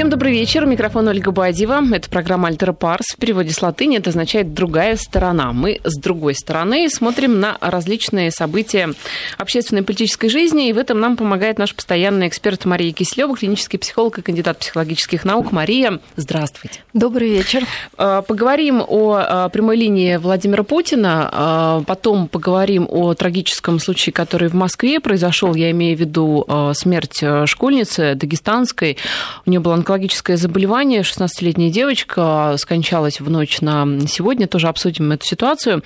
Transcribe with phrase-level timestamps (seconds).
[0.00, 0.64] Всем добрый вечер.
[0.64, 1.82] Микрофон Ольга Бадьева.
[1.92, 3.04] Это программа «Альтера Парс».
[3.14, 5.52] В переводе с латыни это означает «другая сторона».
[5.52, 8.94] Мы с другой стороны смотрим на различные события
[9.36, 13.78] общественной и политической жизни, и в этом нам помогает наш постоянный эксперт Мария Кислева, клинический
[13.78, 15.52] психолог и кандидат психологических наук.
[15.52, 16.80] Мария, здравствуйте.
[16.94, 17.64] Добрый вечер.
[17.98, 24.48] А, поговорим о а, прямой линии Владимира Путина, а, потом поговорим о трагическом случае, который
[24.48, 25.54] в Москве произошел.
[25.54, 28.96] Я имею в виду смерть школьницы дагестанской.
[29.44, 31.00] У нее была онкологическое заболевание.
[31.02, 34.46] 16-летняя девочка скончалась в ночь на сегодня.
[34.46, 35.82] Тоже обсудим эту ситуацию.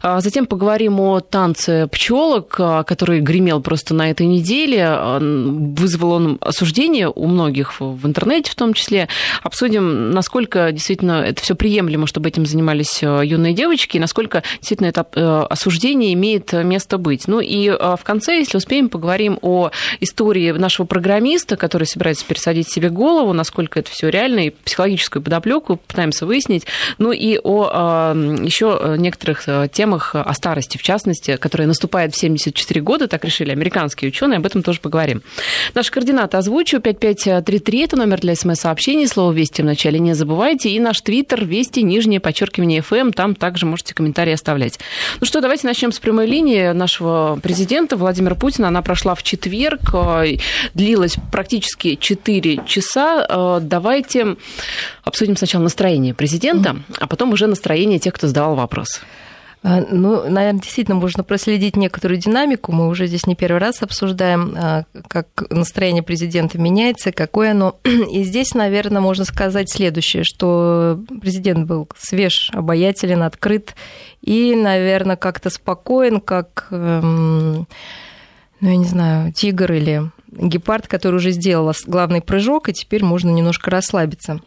[0.00, 2.48] А затем поговорим о танце пчелок,
[2.86, 4.98] который гремел просто на этой неделе.
[5.20, 9.08] Вызвал он осуждение у многих в интернете в том числе.
[9.42, 15.46] Обсудим, насколько действительно это все приемлемо, чтобы этим занимались юные девочки, и насколько действительно это
[15.46, 17.28] осуждение имеет место быть.
[17.28, 22.88] Ну и в конце, если успеем, поговорим о истории нашего программиста, который собирается пересадить себе
[22.88, 26.66] голову, насколько это все реально, и психологическую подоплеку пытаемся выяснить,
[26.98, 32.80] ну и о еще некоторых э, темах о старости, в частности, которая наступает в 74
[32.80, 35.22] года, так решили американские ученые, об этом тоже поговорим.
[35.74, 40.80] Наши координаты озвучу, 5533, это номер для смс-сообщений, слово «Вести» в начале не забывайте, и
[40.80, 44.78] наш твиттер «Вести», нижнее подчеркивание FM, там также можете комментарии оставлять.
[45.20, 48.68] Ну что, давайте начнем с прямой линии нашего президента Владимира Путина.
[48.68, 50.36] Она прошла в четверг, э,
[50.74, 53.21] длилась практически 4 часа.
[53.28, 54.36] Э, давайте
[55.04, 59.00] обсудим сначала настроение президента, а потом уже настроение тех, кто задавал вопрос.
[59.64, 62.72] А, ну, наверное, действительно можно проследить некоторую динамику.
[62.72, 67.78] Мы уже здесь не первый раз обсуждаем, а, как настроение президента меняется, какое оно.
[67.84, 73.74] И здесь, наверное, можно сказать следующее, что президент был свеж, обаятелен, открыт
[74.20, 77.66] и, наверное, как-то спокоен, как, эм,
[78.60, 83.30] ну, я не знаю, тигр или гепард, который уже сделал главный прыжок, и теперь можно
[83.30, 84.40] немножко расслабиться.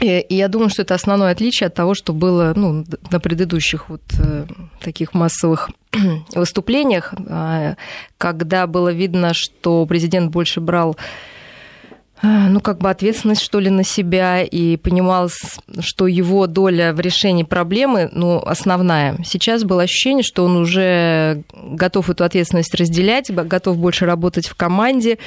[0.00, 4.02] И я думаю, что это основное отличие от того, что было ну, на предыдущих вот
[4.18, 4.46] э,
[4.80, 5.70] таких массовых
[6.34, 7.76] выступлениях, а,
[8.18, 10.96] когда было видно, что президент больше брал
[12.24, 15.30] ну, как бы ответственность, что ли, на себя, и понимал,
[15.80, 19.18] что его доля в решении проблемы, ну, основная.
[19.24, 25.18] Сейчас было ощущение, что он уже готов эту ответственность разделять, готов больше работать в команде,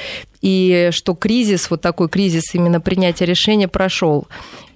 [0.42, 4.28] и что кризис, вот такой кризис именно принятия решения прошел.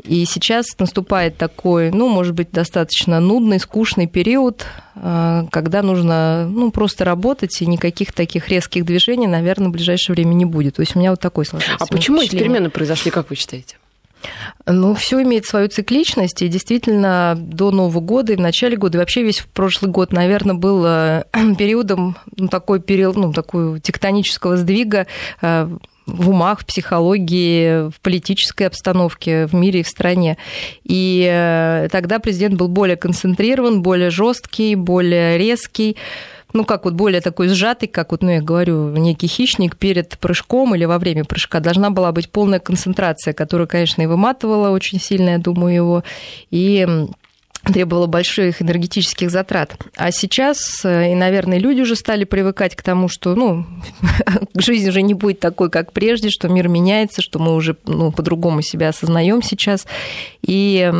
[0.03, 6.71] И сейчас наступает такой, ну, может быть, достаточно нудный, скучный период, а, когда нужно ну,
[6.71, 10.75] просто работать, и никаких таких резких движений, наверное, в ближайшее время не будет.
[10.75, 11.75] То есть у меня вот такой сложился.
[11.79, 13.77] А почему эти перемены произошли, как вы считаете?
[14.67, 18.99] Ну, все имеет свою цикличность, и действительно до Нового года и в начале года, и
[18.99, 21.23] вообще весь прошлый год, наверное, был э,
[21.57, 25.07] периодом ну, такой период, ну, такой тектонического сдвига
[25.41, 25.69] э,
[26.11, 30.37] в умах, в психологии, в политической обстановке в мире и в стране.
[30.83, 35.97] И э, тогда президент был более концентрирован, более жесткий, более резкий.
[36.53, 40.75] Ну, как вот более такой сжатый, как вот, ну, я говорю, некий хищник перед прыжком
[40.75, 41.61] или во время прыжка.
[41.61, 46.03] Должна была быть полная концентрация, которая, конечно, и выматывала очень сильно, я думаю, его,
[46.49, 47.07] и
[47.63, 49.77] требовало больших энергетических затрат.
[49.95, 53.65] А сейчас, э, и, наверное, люди уже стали привыкать к тому, что ну,
[54.55, 58.61] жизнь уже не будет такой, как прежде, что мир меняется, что мы уже ну, по-другому
[58.61, 59.85] себя осознаем сейчас.
[60.41, 60.91] И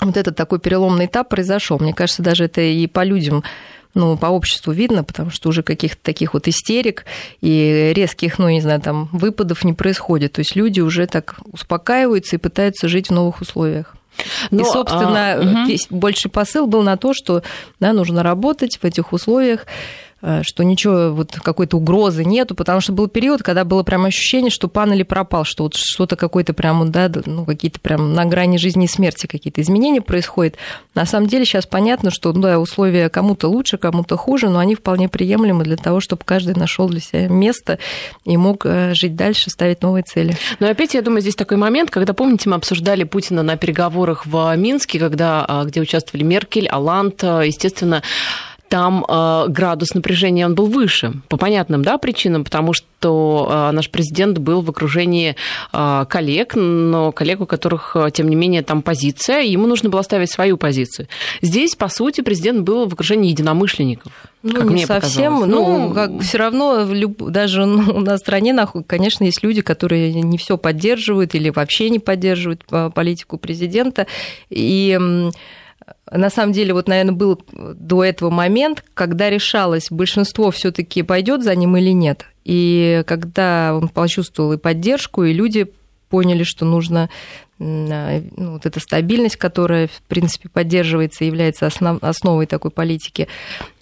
[0.00, 1.78] вот этот такой переломный этап произошел.
[1.78, 3.44] Мне кажется, даже это и по людям
[3.92, 7.04] ну, по обществу видно, потому что уже каких-то таких вот истерик
[7.40, 10.32] и резких, ну, не знаю, там, выпадов не происходит.
[10.34, 13.96] То есть люди уже так успокаиваются и пытаются жить в новых условиях.
[14.50, 15.98] Но, и, собственно, а, угу.
[15.98, 17.42] больший посыл был на то, что
[17.78, 19.66] да, нужно работать в этих условиях,
[20.42, 24.68] что ничего, вот какой-то угрозы нету, потому что был период, когда было прям ощущение, что
[24.68, 28.84] пан или пропал, что вот что-то какое-то прям, да, ну, какие-то прям на грани жизни
[28.84, 30.56] и смерти какие-то изменения происходят.
[30.94, 34.74] На самом деле сейчас понятно, что ну, да, условия кому-то лучше, кому-то хуже, но они
[34.74, 37.78] вполне приемлемы для того, чтобы каждый нашел для себя место
[38.24, 40.36] и мог э, жить дальше, ставить новые цели.
[40.58, 44.54] Но опять, я думаю, здесь такой момент, когда, помните, мы обсуждали Путина на переговорах в
[44.56, 48.02] Минске, когда, а, где участвовали Меркель, Алант, естественно,
[48.70, 53.90] там э, градус напряжения он был выше, по понятным да, причинам, потому что э, наш
[53.90, 55.34] президент был в окружении
[55.72, 60.30] э, коллег, но коллег, у которых, тем не менее, там позиция, ему нужно было ставить
[60.30, 61.08] свою позицию.
[61.42, 64.12] Здесь, по сути, президент был в окружении единомышленников.
[64.44, 65.50] Ну, как не мне совсем, показалось.
[65.50, 66.86] ну, ну, как все равно
[67.28, 68.56] даже ну, на стране,
[68.86, 72.64] конечно, есть люди, которые не все поддерживают или вообще не поддерживают
[72.94, 74.06] политику президента,
[74.48, 74.96] и
[76.10, 81.54] на самом деле, вот, наверное, был до этого момент, когда решалось, большинство все-таки пойдет за
[81.54, 82.26] ним или нет.
[82.44, 85.72] И когда он почувствовал и поддержку, и люди
[86.08, 87.08] поняли, что нужно
[87.60, 93.28] ну, вот эта стабильность, которая, в принципе, поддерживается является основ, основой такой политики.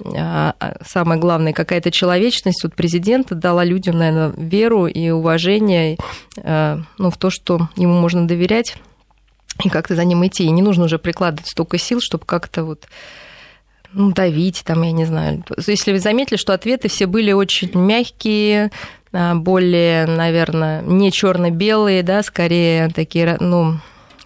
[0.04, 2.64] А, а самое главное, какая-то человечность.
[2.64, 5.96] Вот президент дала людям, наверное, веру и уважение
[6.36, 8.76] ну, в то, что ему можно доверять
[9.64, 10.44] и как-то за ним идти.
[10.44, 12.86] И не нужно уже прикладывать столько сил, чтобы как-то вот
[13.92, 15.44] ну, давить, там, я не знаю.
[15.66, 18.70] Если вы заметили, что ответы все были очень мягкие,
[19.12, 23.78] а, более, наверное, не черно-белые, да, скорее такие, ну,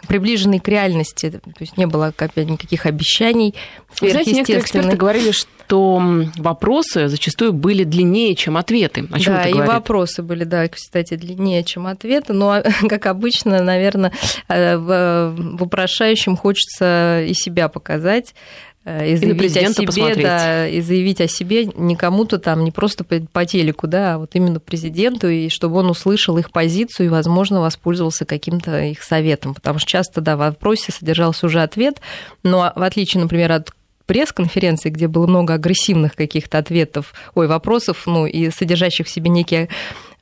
[0.08, 1.30] приближенные к реальности.
[1.30, 3.54] То есть не было опять никаких обещаний.
[4.00, 6.02] Вы знаете, некоторые эксперты говорили, что
[6.36, 9.06] вопросы зачастую были длиннее, чем ответы.
[9.10, 9.72] О чем да, и говорит?
[9.72, 12.32] вопросы были, да, кстати, длиннее, чем ответы.
[12.32, 14.12] Но, как обычно, наверное,
[14.48, 20.24] э, в вопрошающем хочется и себя показать Э, и заявить и о себе, посмотреть.
[20.24, 24.18] да, и заявить о себе не кому-то там, не просто по, по телеку, да, а
[24.18, 29.54] вот именно президенту, и чтобы он услышал их позицию и, возможно, воспользовался каким-то их советом.
[29.54, 32.00] Потому что часто, да, в вопросе содержался уже ответ,
[32.42, 33.70] но в отличие, например, от
[34.06, 39.68] пресс-конференции, где было много агрессивных каких-то ответов, ой, вопросов, ну, и содержащих в себе некие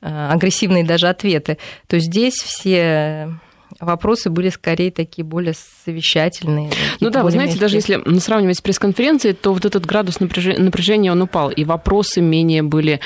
[0.01, 1.57] э, агрессивные даже ответы,
[1.87, 3.35] то здесь все
[3.79, 5.53] вопросы были скорее такие более
[5.85, 6.71] совещательные.
[6.99, 7.61] Ну да, вы знаете, мягкие.
[7.61, 12.63] даже если сравнивать с пресс-конференцией, то вот этот градус напряжения, он упал, и вопросы менее
[12.63, 12.99] были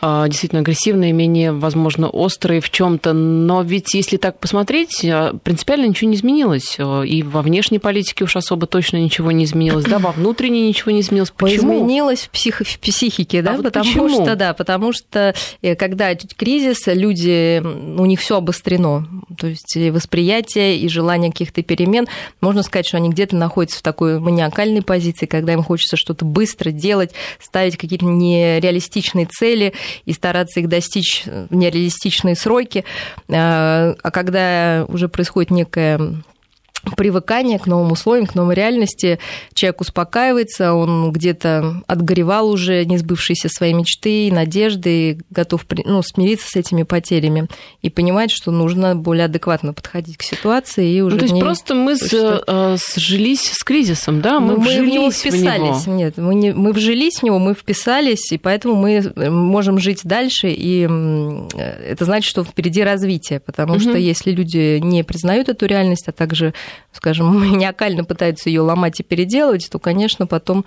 [0.00, 5.34] а, действительно агрессивные, менее, возможно, острые в чем то но ведь если так посмотреть, а,
[5.42, 9.84] принципиально ничего не изменилось, а, и во внешней политике уж особо точно ничего не изменилось,
[9.84, 11.30] да, во внутренней ничего не изменилось.
[11.30, 11.76] Почему?
[11.76, 12.60] Изменилось в, псих...
[12.60, 14.08] в психике, да, а вот потому почему?
[14.08, 19.06] что, да, потому что э, когда кризис, люди, у них все обострено,
[19.38, 22.06] то есть восприятие и желание каких-то перемен.
[22.40, 26.70] Можно сказать, что они где-то находятся в такой маниакальной позиции, когда им хочется что-то быстро
[26.70, 29.74] делать, ставить какие-то нереалистичные цели
[30.04, 32.84] и стараться их достичь в нереалистичные сроки.
[33.28, 35.98] А, а когда уже происходит некая
[36.96, 39.18] привыкание к новым условиям, к новой реальности.
[39.54, 46.48] Человек успокаивается, он где-то отгоревал уже не сбывшиеся свои мечты и надежды, готов ну, смириться
[46.48, 47.48] с этими потерями
[47.82, 50.92] и понимать, что нужно более адекватно подходить к ситуации.
[50.92, 54.40] И уже ну, то есть просто мы с, э, сжились с кризисом, да?
[54.40, 55.84] Мы, мы вжились в него вписались.
[55.84, 55.96] В него.
[55.96, 60.48] Нет, мы, не, мы вжились в него, мы вписались, и поэтому мы можем жить дальше,
[60.50, 60.82] и
[61.56, 63.80] это значит, что впереди развитие, потому угу.
[63.80, 66.54] что если люди не признают эту реальность, а также
[66.92, 70.64] скажем, маниакально пытаются ее ломать и переделывать, то, конечно, потом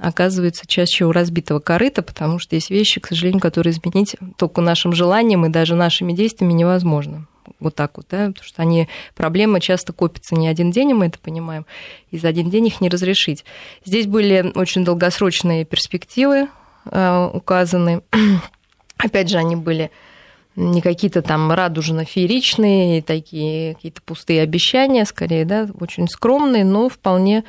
[0.00, 4.92] оказывается чаще у разбитого корыта, потому что есть вещи, к сожалению, которые изменить только нашим
[4.92, 7.26] желанием и даже нашими действиями невозможно.
[7.60, 11.06] Вот так вот, да, потому что они, проблемы часто копятся не один день, и мы
[11.06, 11.66] это понимаем,
[12.10, 13.44] и за один день их не разрешить.
[13.84, 16.48] Здесь были очень долгосрочные перспективы
[16.90, 18.02] э, указаны.
[18.98, 19.90] Опять же, они были
[20.58, 27.44] не какие-то там радужно-фееричные, такие какие-то пустые обещания, скорее, да, очень скромные, но вполне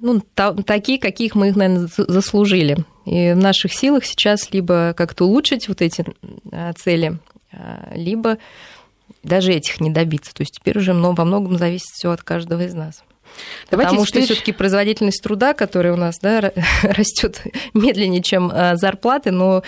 [0.00, 2.84] ну, та, такие, каких мы их, наверное, заслужили.
[3.06, 6.04] И в наших силах сейчас либо как-то улучшить вот эти
[6.52, 7.18] а, цели,
[7.52, 8.36] а, либо
[9.22, 10.34] даже этих не добиться.
[10.34, 13.02] То есть теперь уже во многом зависит все от каждого из нас.
[13.70, 14.24] Давайте Потому теперь...
[14.24, 16.52] что все-таки производительность труда, которая у нас да,
[16.82, 17.42] растет
[17.74, 19.62] медленнее, чем а, зарплаты, но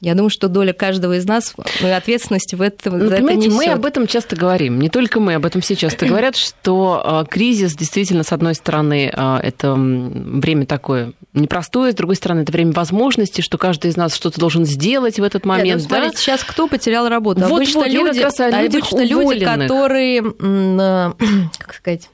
[0.00, 3.54] я думаю, что доля каждого из нас, ну, ответственности в этом ну, за понимаете, это
[3.56, 4.80] мы об этом часто говорим.
[4.80, 9.12] Не только мы, об этом все часто говорят, что а, кризис действительно, с одной стороны,
[9.14, 14.14] а, это время такое непростое, с другой стороны, это время возможностей, что каждый из нас
[14.14, 15.66] что-то должен сделать в этот момент.
[15.66, 16.18] Нет, ну, смотрите, да?
[16.18, 17.40] сейчас кто потерял работу?
[17.42, 20.22] Вот, обычно вот, люди, обычно люди, которые,
[21.58, 22.08] как сказать,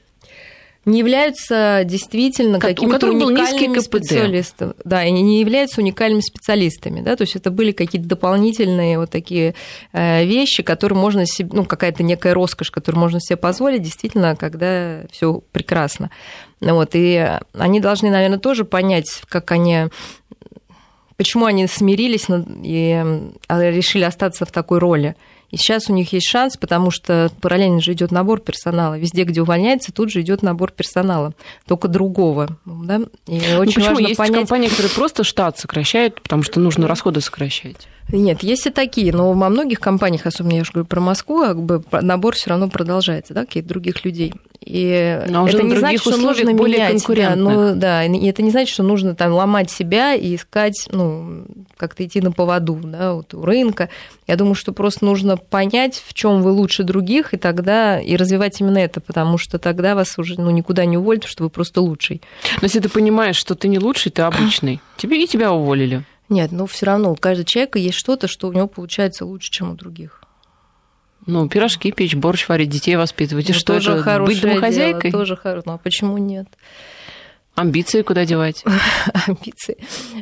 [0.87, 4.73] не являются действительно как, какими-то уникальными специалистами.
[4.85, 7.01] Да, и не являются уникальными специалистами.
[7.01, 7.17] Да?
[7.17, 9.53] То есть это были какие-то дополнительные вот такие
[9.91, 15.01] э, вещи, которые можно себе, ну, какая-то некая роскошь, которую можно себе позволить, действительно, когда
[15.11, 16.09] все прекрасно.
[16.61, 19.89] Вот, и они должны, наверное, тоже понять, как они
[21.17, 22.27] почему они смирились
[22.63, 23.03] и
[23.49, 25.15] э, решили остаться в такой роли.
[25.51, 28.97] И сейчас у них есть шанс, потому что параллельно же идет набор персонала.
[28.97, 31.33] Везде, где увольняется, тут же идет набор персонала,
[31.65, 32.57] только другого.
[32.65, 33.01] Да?
[33.27, 33.95] И ну, очень почему?
[33.95, 34.35] важно есть понять...
[34.35, 37.87] компании, которые просто штат сокращают, потому что нужно расходы сокращать.
[38.11, 41.61] Нет, есть и такие, но во многих компаниях, особенно я же говорю про Москву, как
[41.61, 44.33] бы набор все равно продолжается, да, каких-то других людей.
[44.61, 48.51] И но это не значит, что нужно более менять, да, ну, да, и это не
[48.51, 51.45] значит, что нужно там ломать себя и искать, ну,
[51.77, 53.89] как-то идти на поводу, да, вот у рынка.
[54.25, 58.59] Я думаю, что просто нужно понять, в чем вы лучше других, и тогда и развивать
[58.59, 62.21] именно это, потому что тогда вас уже ну, никуда не уволят, что вы просто лучший.
[62.61, 66.03] Но если ты понимаешь, что ты не лучший, ты обычный, тебе и тебя уволили.
[66.29, 69.71] Нет, но все равно у каждого человека есть что-то, что у него получается лучше, чем
[69.71, 70.21] у других.
[71.25, 73.49] Ну, пирожки печь, борщ варить, детей воспитывать.
[73.49, 74.23] И ну, что тоже это?
[74.23, 75.11] Быть домохозяйкой?
[75.11, 75.63] Дело, тоже хорошо.
[75.65, 76.47] Ну, а почему нет?
[77.55, 78.63] Амбиции куда девать?
[79.27, 79.77] амбиции.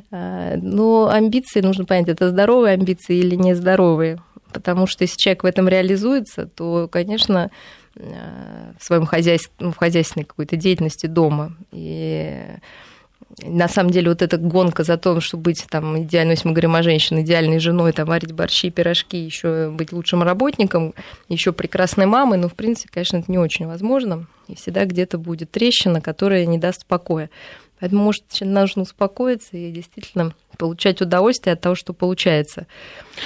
[0.09, 4.21] А, ну, амбиции, нужно понять, это здоровые амбиции или нездоровые.
[4.53, 7.51] Потому что если человек в этом реализуется, то, конечно,
[7.99, 11.55] а, в своем хозяйстве, ну, в хозяйственной какой-то деятельности дома.
[11.71, 12.41] И
[13.43, 16.75] на самом деле вот эта гонка за то, чтобы быть там идеальной, если мы говорим
[16.75, 20.93] о женщине, идеальной женой, там варить борщи, пирожки, еще быть лучшим работником,
[21.27, 24.27] еще прекрасной мамой, ну, в принципе, конечно, это не очень возможно.
[24.47, 27.29] И всегда где-то будет трещина, которая не даст покоя.
[27.79, 32.67] Поэтому, может, нужно успокоиться и действительно получать удовольствие от того, что получается.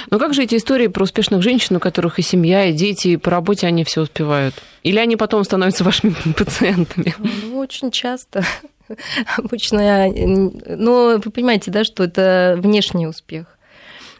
[0.09, 3.17] Но как же эти истории про успешных женщин, у которых и семья, и дети, и
[3.17, 4.55] по работе они все успевают?
[4.81, 7.13] Или они потом становятся вашими пациентами?
[7.19, 8.43] Ну, очень часто.
[9.37, 13.57] Обычно, но вы понимаете, да, что это внешний успех,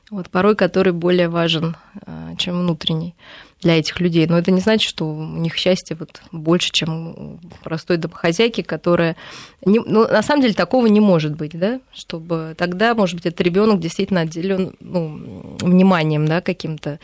[0.10, 3.16] вот, порой который более важен, а, чем внутренний
[3.62, 4.26] для этих людей.
[4.28, 9.16] Но это не значит, что у них счастье вот больше, чем у простой домохозяйки, которая...
[9.66, 9.80] Не...
[9.80, 13.80] Ну, на самом деле такого не может быть, да, чтобы тогда, может быть, этот ребенок
[13.80, 17.00] действительно отделен ну, вниманием, да, каким-то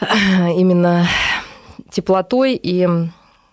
[0.00, 1.08] именно
[1.90, 2.86] теплотой и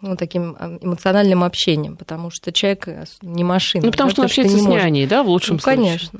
[0.06, 3.86] ну, таким а, эмоциональным общением, потому что человек э, не машина.
[3.86, 5.84] Ну, потому да, что он общается с няней, да, в лучшем ну, случае.
[5.84, 6.20] Конечно.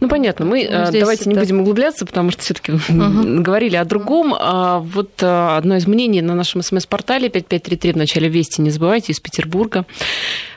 [0.00, 0.44] Ну, понятно.
[0.44, 1.30] Мы ну, давайте это...
[1.30, 2.80] не будем углубляться, потому что все таки угу.
[3.42, 4.34] говорили о другом.
[4.38, 9.12] А вот а, одно из мнений на нашем смс-портале 5533 в начале Вести, не забывайте,
[9.12, 9.84] из Петербурга.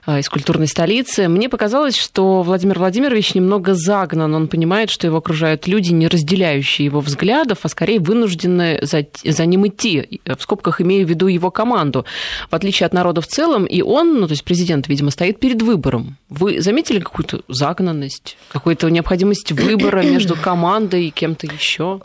[0.08, 1.28] Из культурной столицы.
[1.28, 4.34] Мне показалось, что Владимир Владимирович немного загнан.
[4.34, 9.46] Он понимает, что его окружают люди, не разделяющие его взглядов, а скорее вынуждены за, за
[9.46, 10.22] ним идти.
[10.24, 12.06] В скобках имею в виду его команду.
[12.50, 15.62] В отличие от народа в целом, и он, ну, то есть президент, видимо, стоит перед
[15.62, 16.18] выбором.
[16.30, 22.00] Вы заметили какую-то загнанность, какую-то необходимость выбора между командой и кем-то еще?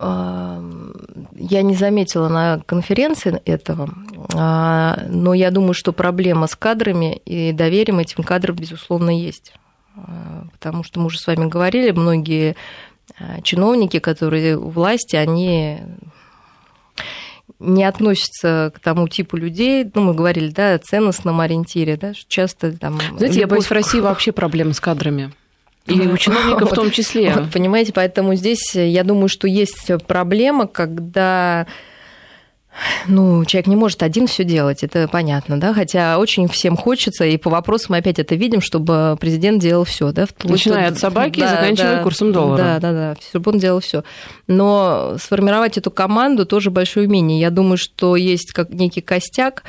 [1.35, 3.90] Я не заметила на конференции этого,
[4.35, 9.52] а, но я думаю, что проблема с кадрами и доверием этим кадрам, безусловно, есть.
[9.97, 12.57] А, потому что мы уже с вами говорили, многие
[13.19, 15.81] а, чиновники, которые у власти, они
[17.59, 22.25] не относятся к тому типу людей, ну, мы говорили, да, о ценностном ориентире, да, что
[22.28, 23.00] часто там...
[23.16, 25.32] Знаете, я боюсь, в России вообще проблемы с кадрами.
[25.87, 27.32] И у чиновников вот, в том числе.
[27.35, 31.66] Вот, понимаете, поэтому здесь я думаю, что есть проблема, когда
[33.07, 37.37] ну, человек не может один все делать, это понятно, да, хотя очень всем хочется, и
[37.37, 41.47] по вопросам мы опять это видим, чтобы президент делал все, да, начиная от собаки да,
[41.47, 42.59] и заканчивая да, курсом доллара.
[42.59, 44.05] Да, да, да, чтобы он делал все.
[44.47, 47.41] Но сформировать эту команду тоже большое умение.
[47.41, 49.64] Я думаю, что есть как некий костяк,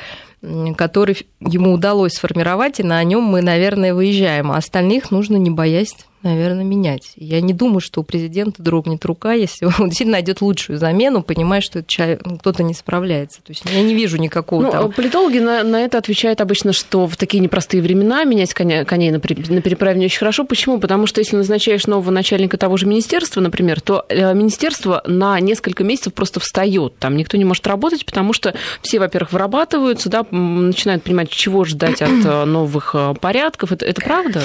[0.76, 4.52] который ему удалось сформировать, и на нем мы, наверное, выезжаем.
[4.52, 7.12] А остальных нужно не боясь наверное, менять.
[7.16, 11.60] Я не думаю, что у президента дрогнет рука, если он действительно найдет лучшую замену, понимая,
[11.60, 11.84] что
[12.24, 13.38] ну, кто-то не справляется.
[13.42, 14.92] То есть я не вижу никакого ну, там...
[14.92, 19.18] Политологи на, на это отвечают обычно, что в такие непростые времена менять коня, коней на,
[19.18, 20.44] на переправе не очень хорошо.
[20.44, 20.80] Почему?
[20.80, 25.84] Потому что если назначаешь нового начальника того же министерства, например, то э, министерство на несколько
[25.84, 26.96] месяцев просто встает.
[26.98, 32.02] Там никто не может работать, потому что все, во-первых, вырабатываются, да, начинают понимать, чего ждать
[32.02, 33.72] от э, новых э, порядков.
[33.72, 34.42] Это, это правда?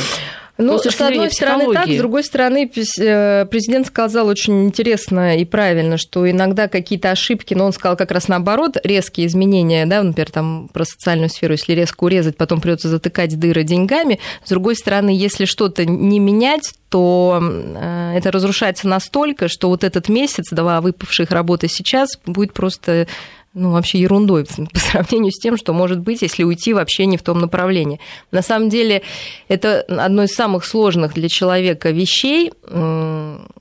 [0.62, 5.46] Ну, с, с одной стороны так, с другой стороны э, президент сказал очень интересно и
[5.46, 10.30] правильно, что иногда какие-то ошибки, но он сказал как раз наоборот, резкие изменения, да, например,
[10.32, 14.20] там про социальную сферу, если резко урезать, потом придется затыкать дыры деньгами.
[14.44, 20.10] С другой стороны, если что-то не менять, то э, это разрушается настолько, что вот этот
[20.10, 23.08] месяц, два выпавших работы сейчас, будет просто
[23.54, 27.24] ну, вообще ерундой по сравнению с тем, что может быть, если уйти вообще не в
[27.24, 28.00] том направлении.
[28.32, 29.02] На самом деле,
[29.48, 32.52] это одно из самых сложных для человека вещей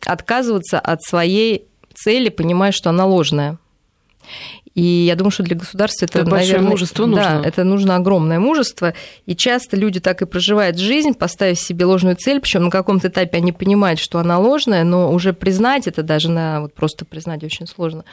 [0.04, 1.64] отказываться от своей
[1.94, 3.58] цели, понимая, что она ложная.
[4.78, 7.40] И я думаю, что для государства это, это большое наверное, мужество нужно.
[7.42, 8.94] Да, это нужно огромное мужество.
[9.26, 13.38] И часто люди так и проживают жизнь, поставив себе ложную цель, причем на каком-то этапе
[13.38, 17.66] они понимают, что она ложная, но уже признать это даже на вот просто признать очень
[17.66, 18.04] сложно.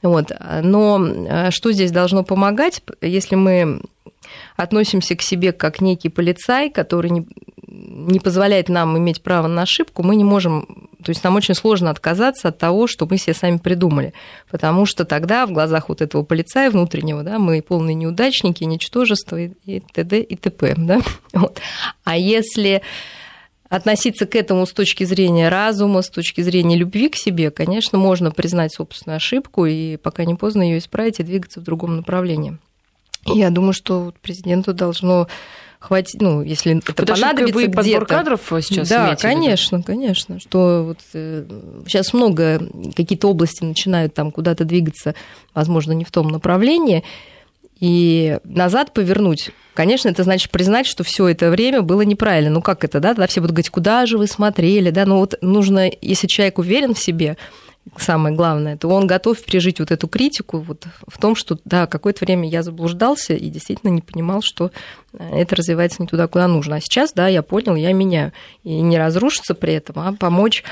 [0.00, 0.30] Вот.
[0.62, 3.82] Но э, что здесь должно помогать, если мы
[4.56, 7.26] относимся к себе как некий полицай, который не,
[7.72, 11.90] не позволяет нам иметь право на ошибку, мы не можем, то есть нам очень сложно
[11.90, 14.12] отказаться от того, что мы себе сами придумали,
[14.50, 19.52] потому что тогда в глазах вот этого полицая внутреннего, да, мы полные неудачники, ничтожество и,
[19.64, 20.20] и т.д.
[20.20, 20.74] и т.п.
[20.76, 21.00] Да?
[21.32, 21.60] Вот.
[22.04, 22.82] А если
[23.68, 28.30] относиться к этому с точки зрения разума, с точки зрения любви к себе, конечно, можно
[28.30, 32.58] признать собственную ошибку и пока не поздно ее исправить и двигаться в другом направлении.
[33.24, 35.28] Я думаю, что президенту должно
[35.82, 37.76] хватит, ну, если это Потому понадобится где-то.
[37.76, 40.38] подбор кадров сейчас Да, конечно, конечно.
[40.38, 41.44] Что вот, э,
[41.86, 42.62] сейчас много
[42.96, 45.14] какие-то области начинают там куда-то двигаться,
[45.54, 47.02] возможно, не в том направлении,
[47.80, 49.50] и назад повернуть.
[49.74, 52.50] Конечно, это значит признать, что все это время было неправильно.
[52.50, 53.08] Ну как это, да?
[53.08, 55.04] Тогда все будут говорить, куда же вы смотрели, да?
[55.04, 57.36] Ну вот нужно, если человек уверен в себе,
[57.96, 62.24] самое главное, то он готов пережить вот эту критику вот в том, что да, какое-то
[62.24, 64.70] время я заблуждался и действительно не понимал, что
[65.12, 66.76] э, это развивается не туда, куда нужно.
[66.76, 68.32] А сейчас, да, я понял, я меняю.
[68.62, 70.62] И не разрушиться при этом, а помочь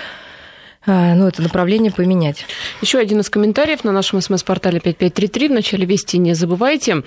[0.87, 2.47] ну, это направление поменять.
[2.81, 5.49] Еще один из комментариев на нашем смс-портале 5533.
[5.49, 7.03] В начале вести не забывайте.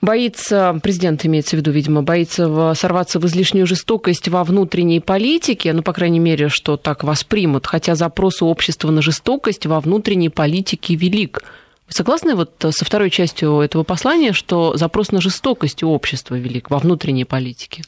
[0.00, 5.82] Боится, президент имеется в виду, видимо, боится сорваться в излишнюю жестокость во внутренней политике, ну,
[5.82, 10.94] по крайней мере, что так воспримут, хотя запрос у общества на жестокость во внутренней политике
[10.94, 11.42] велик.
[11.88, 16.78] Согласны вот со второй частью этого послания, что запрос на жестокость у общества велик во
[16.78, 17.82] внутренней политике?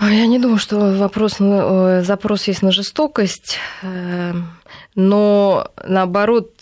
[0.00, 4.32] Я не думаю, что вопрос, запрос есть на жестокость, э,
[4.94, 6.52] но наоборот,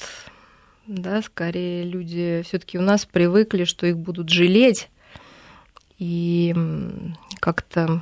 [0.86, 4.88] да, скорее люди все-таки у нас привыкли, что их будут жалеть
[5.98, 6.54] и
[7.40, 8.00] как-то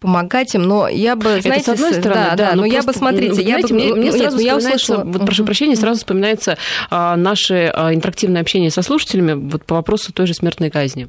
[0.00, 2.82] помогать им, но я бы, знаете, это с одной стороны, да, да, но, но я
[2.82, 6.56] бы, смотрите, я бы, мне, мне сразу нет, я услышала, вот прошу прощения, сразу вспоминается
[6.90, 11.08] а, наше а, интерактивное общение со слушателями вот по вопросу той же смертной казни.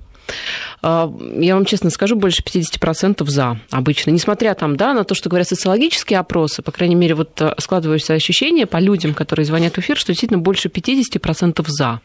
[0.82, 4.12] А, я вам честно скажу, больше 50% за обычно.
[4.12, 8.13] Несмотря там, да, на то, что говорят социологические опросы, по крайней мере, вот э, складываются
[8.13, 12.01] ощущения по людям, которые звонят в эфир, что действительно больше 50% за.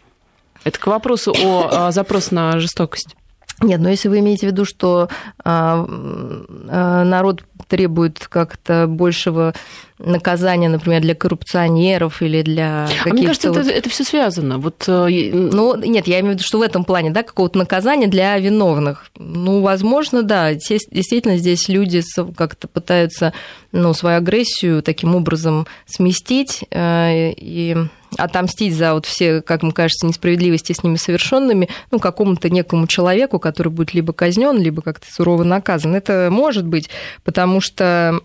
[0.65, 3.17] Это к вопросу о запрос на жестокость.
[3.63, 5.09] Нет, но если вы имеете в виду, что
[5.43, 9.55] а, а, народ требует как-то большего
[9.99, 13.11] наказания, например, для коррупционеров или для каких-то...
[13.11, 13.59] А мне кажется, вот...
[13.59, 14.59] это, это все связано.
[14.59, 14.85] Вот...
[14.89, 18.39] Э, ну, нет, я имею в виду, что в этом плане, да, какого-то наказания для
[18.39, 19.11] виновных.
[19.19, 22.03] Ну, возможно, да, действительно здесь люди
[22.37, 23.33] как-то пытаются,
[23.73, 27.77] ну, свою агрессию таким образом сместить э, и
[28.17, 33.39] отомстить за вот все, как мне кажется, несправедливости с ними совершенными, ну, какому-то некому человеку,
[33.39, 35.95] который будет либо казнен, либо как-то сурово наказан.
[35.95, 36.91] Это может быть,
[37.25, 38.21] потому что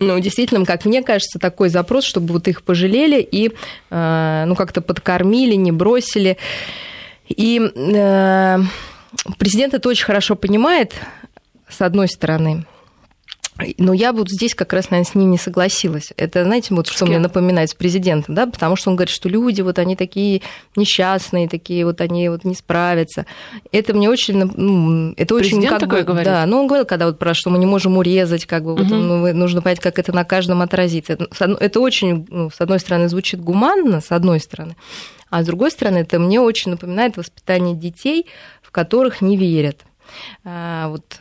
[0.00, 3.52] ну, действительно, как мне кажется, такой запрос, чтобы вот их пожалели и,
[3.90, 6.36] э, ну, как-то подкормили, не бросили.
[7.28, 8.58] И э,
[9.38, 10.94] президент это очень хорошо понимает,
[11.68, 12.66] с одной стороны.
[13.78, 16.12] Но я вот здесь как раз, наверное, с ним не согласилась.
[16.16, 19.60] Это, знаете, вот что мне напоминает с президентом, да, потому что он говорит, что люди
[19.60, 20.42] вот они такие
[20.74, 23.26] несчастные, такие вот они вот не справятся.
[23.70, 26.26] Это мне очень, ну, это Президент очень как такое бы, говорит?
[26.26, 28.82] да, ну он говорил, когда вот про что мы не можем урезать, как бы угу.
[28.82, 31.16] вот, ну, нужно понять, как это на каждом отразится.
[31.38, 34.76] Это очень, ну, с одной стороны, звучит гуманно, с одной стороны,
[35.30, 38.26] а с другой стороны, это мне очень напоминает воспитание детей,
[38.62, 39.84] в которых не верят.
[40.44, 41.18] А, вот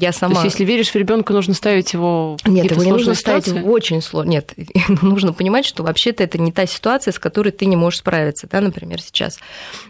[0.00, 0.34] я сама...
[0.34, 3.50] То есть, если веришь в ребенка, нужно ставить его в Нет, его не нужно ситуации?
[3.50, 4.30] ставить в очень сложно.
[4.30, 4.54] Нет,
[5.02, 8.60] нужно понимать, что вообще-то это не та ситуация, с которой ты не можешь справиться, да,
[8.60, 9.38] например, сейчас.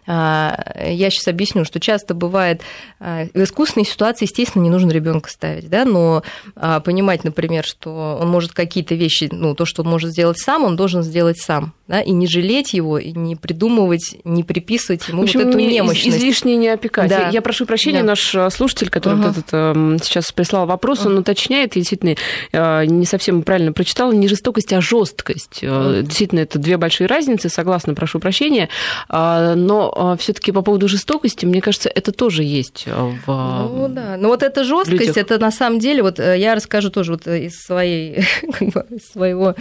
[0.07, 2.63] А, я сейчас объясню, что часто бывает
[3.01, 6.23] а, в искусственной ситуации, естественно, не нужно ребенка ставить, да, но
[6.57, 10.65] а, понимать, например, что он может какие-то вещи, ну, то, что он может сделать сам,
[10.65, 15.21] он должен сделать сам, да, и не жалеть его, и не придумывать, не приписывать ему
[15.21, 16.17] в общем, вот эту немощность.
[16.17, 17.11] Излишне не опекать.
[17.11, 17.27] Да.
[17.27, 18.07] Я, я прошу прощения, Да.
[18.09, 22.15] наш слушатель, который вот этот, сейчас прислал вопрос, он уточняет, я действительно
[22.53, 25.61] э, не совсем правильно прочитала, не жестокость, а жесткость.
[25.63, 28.69] Э, Действительно, это две большие разницы, согласна, прошу прощения.
[29.09, 33.27] А, Но все-таки по поводу жестокости, мне кажется, это тоже есть э, в...
[33.27, 35.17] Ну да, но вот эта жесткость, людях.
[35.17, 38.25] это на самом деле, вот э, я расскажу тоже вот из своей,
[38.59, 39.55] как бы, из своего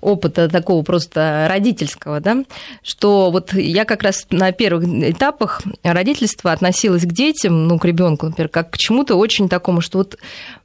[0.00, 2.44] опыта такого просто родительского, да,
[2.82, 8.26] что вот я как раз на первых этапах родительства относилась к детям, ну, к ребенку,
[8.26, 10.18] например, как к чему-то очень такому, что вот,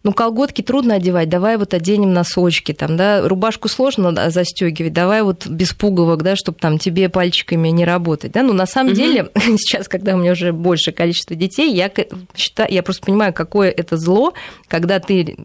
[0.03, 5.47] ну, колготки трудно одевать, давай вот оденем носочки, там, да, рубашку сложно застегивать, давай вот
[5.47, 8.95] без пуговок, да, чтобы там тебе пальчиками не работать, да, но на самом Мгм.
[8.95, 11.91] деле сейчас, когда у меня уже большее количество детей, я
[12.35, 14.33] считаю, я просто понимаю, какое это зло,
[14.67, 15.37] когда ты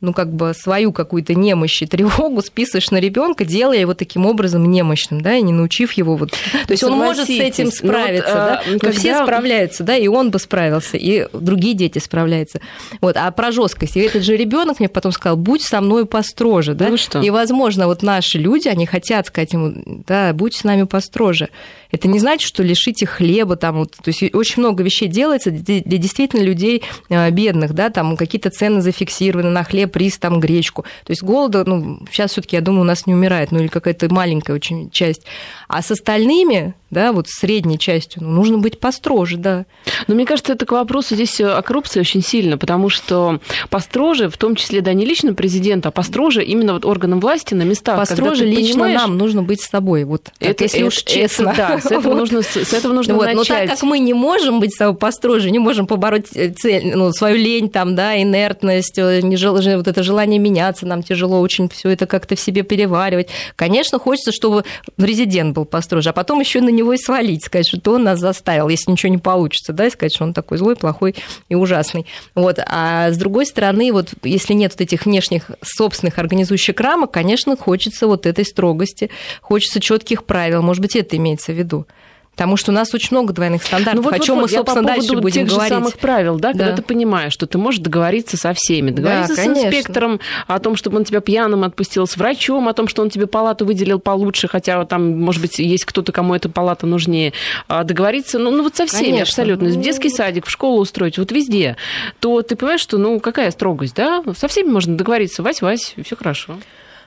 [0.00, 4.70] ну, как бы свою какую-то немощь и тревогу списываешь на ребенка, делая его таким образом
[4.70, 6.30] немощным, да, и не научив его вот...
[6.30, 9.22] То есть он может с этим согласитесь, но вот, справиться, да, э, но когда- все
[9.22, 12.60] справляются, да, и он бы справился, и другие дети справляются.
[13.00, 13.96] Вот, а про жесткость.
[13.96, 17.20] И этот же ребенок мне потом сказал, будь со мной построже, да, Ну что?
[17.20, 21.48] и, возможно, вот наши люди, они хотят сказать ему, да, будь с нами построже.
[21.92, 25.50] Это не значит, что лишить их хлеба, там, вот, то есть очень много вещей делается
[25.50, 30.40] для для действительно людей э, бедных, да, там какие-то цены зафиксированы на хлеб, рис, там
[30.40, 30.82] гречку.
[31.04, 33.68] То есть голода, ну, сейчас все таки я думаю, у нас не умирает, ну или
[33.68, 35.22] какая-то маленькая очень часть.
[35.68, 39.66] А с остальными, да, вот средней частью, ну, нужно быть построже, да.
[40.06, 44.36] Но мне кажется, это к вопросу здесь о коррупции очень сильно, потому что построже, в
[44.36, 47.96] том числе, да, не лично президента, а построже именно вот органам власти на местах.
[47.96, 51.50] Построже лично нам нужно быть с собой, вот это, если это, уж честно.
[51.50, 52.18] Это, да, с этого вот.
[52.18, 53.26] нужно, с этого нужно вот.
[53.26, 53.36] начать.
[53.36, 56.92] Но так как мы не можем быть с собой построже, не можем побороть э, цель,
[56.94, 59.60] ну, свою лень, там, да, инертность, э, не жел...
[59.80, 63.28] вот это желание меняться, нам тяжело очень все это как-то в себе переваривать.
[63.56, 64.64] Конечно, хочется, чтобы
[64.96, 68.68] президент был построже, а потом еще на него и свалить, сказать, что он нас заставил,
[68.68, 71.14] если ничего не получится, да, и сказать, что он такой злой, плохой
[71.48, 72.06] и ужасный.
[72.34, 72.58] Вот.
[72.66, 78.06] А с другой стороны, вот если нет вот этих внешних собственных организующих рамок, конечно, хочется
[78.06, 80.62] вот этой строгости, хочется четких правил.
[80.62, 81.86] Может быть, это имеется в виду.
[82.32, 83.96] Потому что у нас очень много двойных стандартов.
[83.96, 85.74] Ну, вот, о чем вот, мы, собственно, по дальше будем тех говорить.
[85.74, 88.90] Же самых правил, да, да, когда ты понимаешь, что ты можешь договориться со всеми.
[88.90, 92.88] Договориться да, с инспектором о том, чтобы он тебя пьяным отпустил, с врачом о том,
[92.88, 96.86] что он тебе палату выделил получше, хотя там, может быть, есть кто-то, кому эта палата
[96.86, 97.34] нужнее.
[97.68, 99.22] А договориться, ну, ну вот со всеми конечно.
[99.22, 99.68] абсолютно.
[99.68, 101.76] В детский садик, в школу устроить, вот везде.
[102.20, 104.22] То ты понимаешь, что, ну, какая строгость, да?
[104.36, 105.42] Со всеми можно договориться.
[105.42, 106.56] Вась-вась, все хорошо.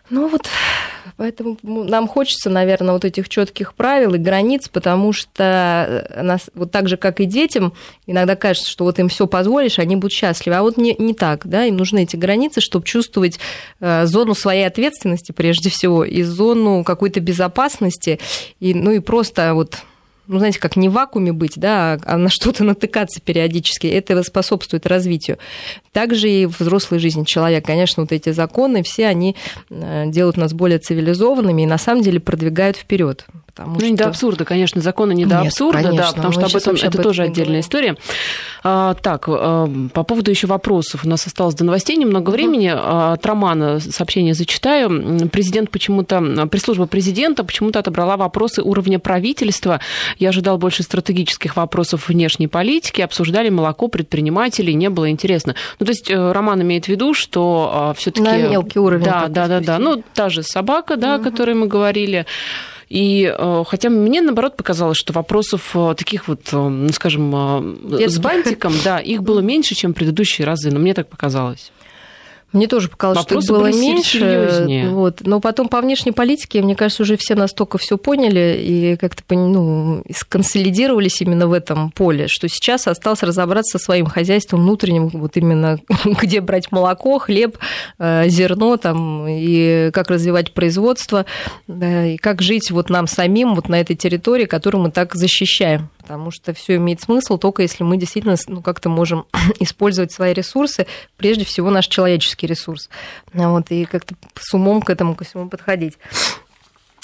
[0.09, 0.47] Ну вот,
[1.17, 6.71] поэтому нам хочется, наверное, вот этих четких правил и границ, потому что э, нас, вот
[6.71, 7.73] так же, как и детям,
[8.07, 10.57] иногда кажется, что вот им все позволишь, они будут счастливы.
[10.57, 13.39] А вот не, не так, да, им нужны эти границы, чтобы чувствовать
[13.79, 18.19] э, зону своей ответственности прежде всего и зону какой-то безопасности,
[18.59, 19.77] и, ну и просто вот
[20.27, 24.85] ну, знаете, как не в вакууме быть, да, а на что-то натыкаться периодически, это способствует
[24.85, 25.37] развитию.
[25.91, 29.35] Также и в взрослой жизни человек, конечно, вот эти законы, все они
[29.69, 33.25] э, делают нас более цивилизованными и на самом деле продвигают вперед.
[33.55, 33.89] Потому ну, что...
[33.89, 36.75] не до абсурда, конечно, законы не до Нет, абсурда, конечно, да, потому что об этом
[36.75, 37.95] это об этом тоже отдельная история.
[38.63, 41.05] А, так, а, по поводу еще вопросов.
[41.05, 42.35] У нас осталось до новостей немного uh-huh.
[42.35, 42.71] времени.
[42.73, 45.29] А, от Романа сообщение зачитаю.
[45.29, 49.79] Президент почему-то, пресс-служба президента почему-то отобрала вопросы уровня правительства.
[50.17, 53.01] Я ожидал больше стратегических вопросов внешней политики.
[53.01, 55.53] Обсуждали молоко предпринимателей, не было интересно.
[55.79, 58.23] Ну, то есть э, Роман имеет в виду, что а, все-таки...
[58.23, 59.05] На мелкий уровень.
[59.05, 59.77] Да, да, да, да.
[59.77, 61.21] Ну, та же собака, да, uh-huh.
[61.21, 62.25] о которой мы говорили.
[62.93, 68.19] И э, хотя мне, наоборот, показалось, что вопросов э, таких вот, э, ну, скажем, с
[68.19, 71.71] бантиком, да, их было меньше, чем предыдущие разы, но мне так показалось.
[72.53, 74.19] Мне тоже показалось, Вопросы что их было меньше.
[74.19, 74.89] Серьезнее.
[74.89, 75.21] Вот.
[75.21, 80.03] Но потом по внешней политике, мне кажется, уже все настолько все поняли и как-то ну,
[80.15, 85.79] сконсолидировались именно в этом поле, что сейчас осталось разобраться со своим хозяйством внутренним, вот именно
[86.05, 87.57] где брать молоко, хлеб,
[87.97, 91.25] э, зерно там, и как развивать производство,
[91.67, 95.89] да, и как жить вот нам самим вот на этой территории, которую мы так защищаем
[96.03, 99.25] потому что все имеет смысл только если мы действительно ну, как-то можем
[99.59, 100.85] использовать свои ресурсы,
[101.17, 102.89] прежде всего наш человеческий ресурс,
[103.33, 105.97] вот, и как-то с умом к этому ко всему подходить.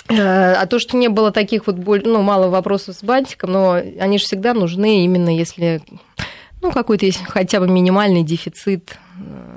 [0.10, 4.20] Э, а то, что не было таких вот ну, мало вопросов с бантиком, но они
[4.20, 5.82] же всегда нужны именно если
[6.62, 9.49] ну, какой-то есть хотя бы минимальный дефицит э,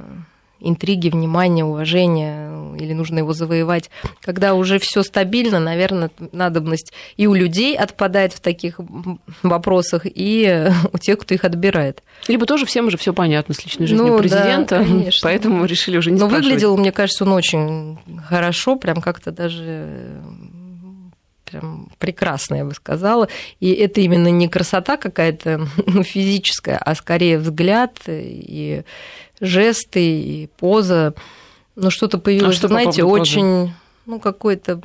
[0.62, 3.90] интриги, внимания, уважения, или нужно его завоевать.
[4.20, 8.80] Когда уже все стабильно, наверное, надобность и у людей отпадает в таких
[9.42, 12.02] вопросах, и у тех, кто их отбирает.
[12.28, 16.10] Либо тоже всем уже все понятно с личной жизнью ну, президента, да, поэтому решили уже
[16.10, 16.44] не Но спрашивать.
[16.46, 17.98] выглядел, мне кажется, он очень
[18.28, 20.22] хорошо, прям как-то даже
[21.52, 23.28] прям прекрасно, я бы сказала.
[23.60, 28.82] И это именно не красота какая-то ну, физическая, а скорее взгляд и
[29.42, 31.14] жесты, и поза.
[31.76, 33.74] Ну, что-то появилось, а что знаете, очень,
[34.06, 34.80] ну, какой-то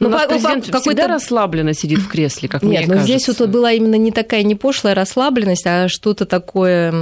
[0.00, 2.94] ну, наш президент какой-то расслабленно сидит в кресле, как Нет, мне кажется.
[2.94, 6.92] Нет, но здесь вот была именно не такая не пошлая расслабленность, а что-то такое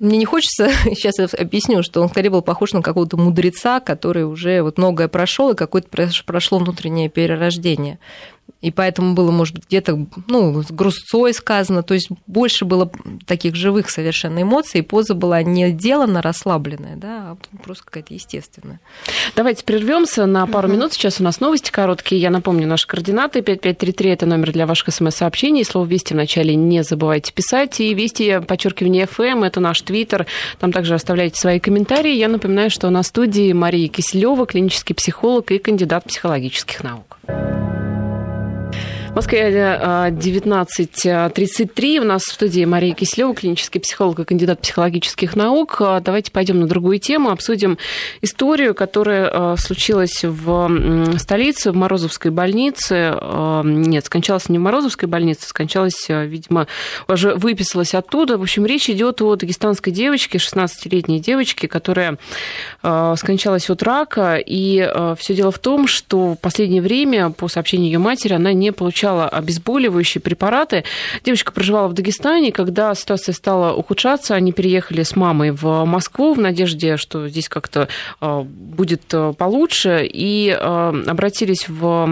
[0.00, 4.24] мне не хочется, сейчас я объясню, что он скорее был похож на какого-то мудреца, который
[4.24, 5.88] уже вот многое прошел и какое-то
[6.26, 7.98] прошло внутреннее перерождение
[8.64, 12.90] и поэтому было, может быть, где-то ну, с грустцой сказано, то есть больше было
[13.26, 18.80] таких живых совершенно эмоций, и поза была не делана, расслабленная, да, а просто какая-то естественная.
[19.36, 24.10] Давайте прервемся на пару минут, сейчас у нас новости короткие, я напомню наши координаты, 5533
[24.10, 29.44] это номер для ваших смс-сообщений, слово «Вести» вначале не забывайте писать, и «Вести», подчеркивание FM,
[29.44, 30.26] это наш твиттер,
[30.58, 35.58] там также оставляйте свои комментарии, я напоминаю, что на студии Мария Киселева, клинический психолог и
[35.58, 37.18] кандидат психологических наук.
[39.14, 42.00] В Москве 19.33.
[42.00, 45.80] У нас в студии Мария Киселева, клинический психолог и кандидат психологических наук.
[46.02, 47.78] Давайте пойдем на другую тему, обсудим
[48.22, 53.16] историю, которая э, случилась в столице, в Морозовской больнице.
[53.16, 56.66] Э, нет, скончалась не в Морозовской больнице, скончалась, э, видимо,
[57.06, 58.36] уже выписалась оттуда.
[58.36, 62.18] В общем, речь идет о дагестанской девочке, 16-летней девочке, которая
[62.80, 64.42] скончалась от рака.
[64.44, 68.72] И все дело в том, что в последнее время, по сообщению ее матери, она не
[68.72, 70.84] получала получала обезболивающие препараты.
[71.24, 76.40] Девочка проживала в Дагестане, когда ситуация стала ухудшаться, они переехали с мамой в Москву в
[76.40, 77.88] надежде, что здесь как-то
[78.20, 82.06] а, будет а, получше, и а, обратились в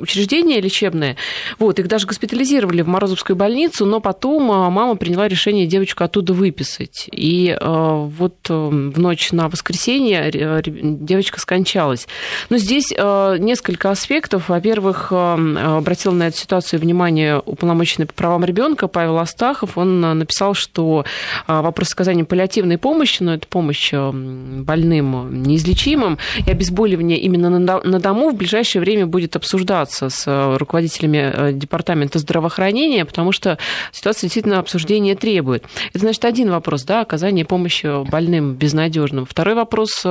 [0.00, 1.16] учреждение лечебное.
[1.58, 7.08] Вот, их даже госпитализировали в Морозовскую больницу, но потом мама приняла решение девочку оттуда выписать.
[7.12, 10.30] И вот в ночь на воскресенье
[10.64, 12.06] девочка скончалась.
[12.48, 14.48] Но здесь несколько аспектов.
[14.48, 19.76] Во-первых, обратила на эту ситуацию внимание уполномоченный по правам ребенка Павел Астахов.
[19.76, 21.04] Он э, написал, что
[21.46, 28.00] э, вопрос оказания паллиативной помощи, но это помощь э, больным неизлечимым, и обезболивание именно на
[28.00, 33.58] дому в ближайшее время будет обсуждаться с руководителями Департамента здравоохранения, потому что
[33.92, 35.64] ситуация действительно обсуждения требует.
[35.90, 39.26] Это значит один вопрос, да, оказание помощи больным безнадежным.
[39.26, 40.04] Второй вопрос,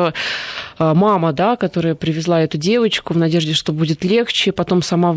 [0.80, 5.16] мама, да, которая привезла эту девочку в надежде, что будет легче, потом сама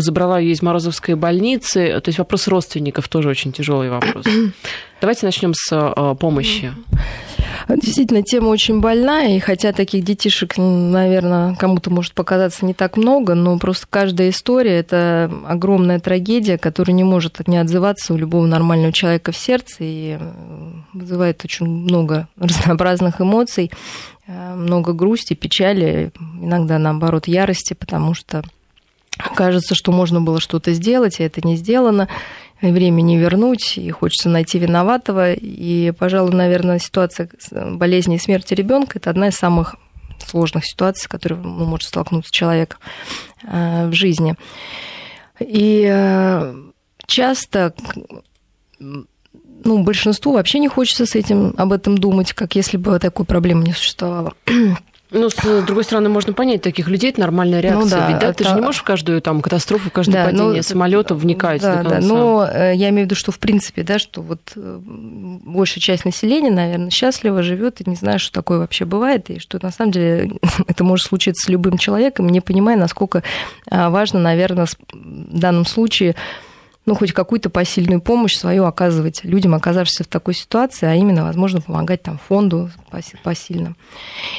[0.00, 2.00] забрала ее из Морозовской больницы.
[2.00, 4.24] То есть вопрос родственников тоже очень тяжелый вопрос.
[5.00, 6.72] Давайте начнем с э, помощи.
[7.68, 13.34] Действительно, тема очень больная, и хотя таких детишек, наверное, кому-то может показаться не так много,
[13.34, 18.92] но просто каждая история– это огромная трагедия, которая не может не отзываться у любого нормального
[18.92, 20.32] человека в сердце и э,
[20.94, 23.70] вызывает очень много разнообразных эмоций,
[24.26, 28.42] э, много грусти, печали, иногда, наоборот, ярости, потому что
[29.34, 32.08] Кажется, что можно было что-то сделать, и это не сделано,
[32.60, 35.32] время не вернуть, и хочется найти виноватого.
[35.32, 39.76] И, пожалуй, наверное, ситуация болезни и смерти ребенка это одна из самых
[40.26, 42.78] сложных ситуаций, с которой ну, может столкнуться человек
[43.44, 44.34] э, в жизни.
[45.40, 46.54] И э,
[47.06, 47.74] часто
[48.78, 53.64] ну, большинству вообще не хочется с этим, об этом думать, как если бы такой проблемы
[53.64, 54.34] не существовало.
[55.10, 57.82] Ну, с другой стороны, можно понять таких людей, это нормальная реакция.
[57.82, 58.38] Ну, да, Ведь, да, это...
[58.38, 61.62] ты же не можешь в каждую там катастрофу, в каждое да, падение ну, самолета вникать
[61.62, 62.00] да, до конца.
[62.00, 65.80] Да, но э, я имею в виду, что в принципе, да, что вот э, большая
[65.80, 69.70] часть населения, наверное, счастливо живет и не знает, что такое вообще бывает, и что на
[69.70, 70.32] самом деле
[70.66, 73.22] это может случиться с любым человеком, не понимая, насколько
[73.70, 76.16] а, важно, наверное, в данном случае
[76.88, 81.60] ну, хоть какую-то посильную помощь свою оказывать людям, оказавшимся в такой ситуации, а именно, возможно,
[81.60, 82.70] помогать там фонду
[83.22, 83.74] посильно.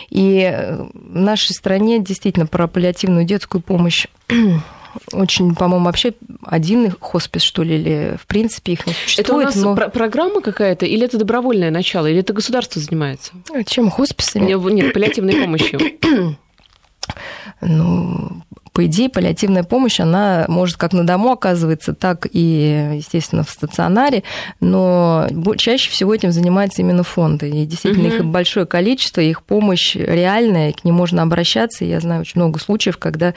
[0.10, 4.08] И э, в нашей стране действительно про паллиативную детскую помощь
[5.14, 9.28] очень, по-моему, вообще один хоспис, что ли, или в принципе их не существует.
[9.28, 9.76] Это у нас но...
[9.76, 13.34] про- программа какая-то, или это добровольное начало, или это государство занимается?
[13.68, 14.48] Чем, хосписами?
[14.48, 15.80] Нет, нет паллиативной помощью.
[17.62, 18.42] ну,
[18.74, 24.24] по идее, паллиативная помощь, она может как на дому оказывается, так и, естественно, в стационаре,
[24.60, 25.28] но
[25.58, 27.50] чаще всего этим занимаются именно фонды.
[27.50, 28.16] И действительно, угу.
[28.16, 31.86] их большое количество, их помощь реальная, к ним можно обращаться.
[31.86, 33.34] Я знаю очень много случаев, когда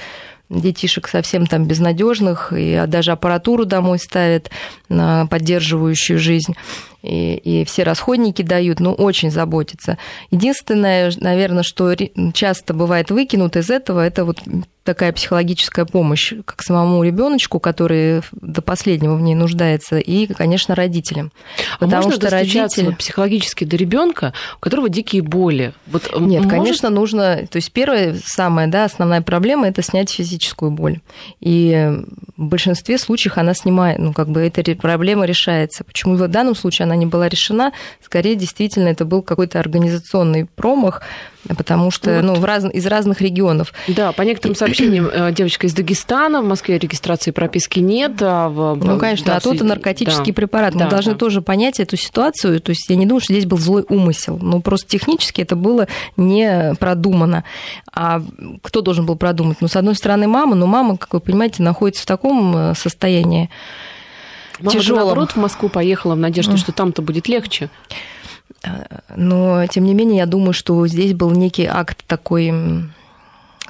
[0.53, 4.51] детишек совсем там безнадежных, и даже аппаратуру домой ставят
[4.89, 6.55] на поддерживающую жизнь
[7.03, 9.99] и, и все расходники дают, ну, очень заботятся.
[10.31, 11.95] Единственное, наверное, что
[12.33, 14.39] часто бывает выкинут из этого, это вот
[14.85, 21.33] такая психологическая помощь как самому ребеночку, который до последнего в ней нуждается, и, конечно, родителям.
[21.75, 22.87] А Потому можно что родители...
[22.87, 25.73] вот психологически до ребенка, у которого дикие боли?
[25.87, 26.51] Вот Нет, может...
[26.51, 27.47] конечно, нужно.
[27.49, 30.11] То есть первая самая да, основная проблема это снять
[30.43, 31.01] физическую боль.
[31.41, 31.91] И
[32.37, 35.85] в большинстве случаев она снимает, ну, как бы эта проблема решается.
[35.85, 37.73] Почему в данном случае она не была решена?
[38.03, 41.03] Скорее, действительно, это был какой-то организационный промах,
[41.49, 42.65] потому что ну, ну, в раз...
[42.73, 43.73] из разных регионов.
[43.89, 48.13] Да, по некоторым сообщениям, э, девочка из Дагестана, в Москве регистрации прописки нет.
[48.21, 48.77] А в...
[48.77, 50.37] Ну, конечно, да, а тут и наркотический да.
[50.37, 50.75] препарат.
[50.75, 51.19] Мы да, должны да.
[51.19, 52.61] тоже понять эту ситуацию.
[52.61, 54.39] То есть я не думаю, что здесь был злой умысел.
[54.41, 57.45] Но просто технически это было не продумано.
[57.93, 58.23] А
[58.63, 59.59] кто должен был продумать?
[59.61, 63.51] Ну, с одной стороны, мама, но мама, как вы понимаете, находится в таком э, состоянии
[64.61, 65.01] Мама тяжелом.
[65.01, 67.69] наоборот в Москву поехала в надежде, что там-то будет легче.
[69.17, 72.53] Но, тем не менее, я думаю, что здесь был некий акт такой,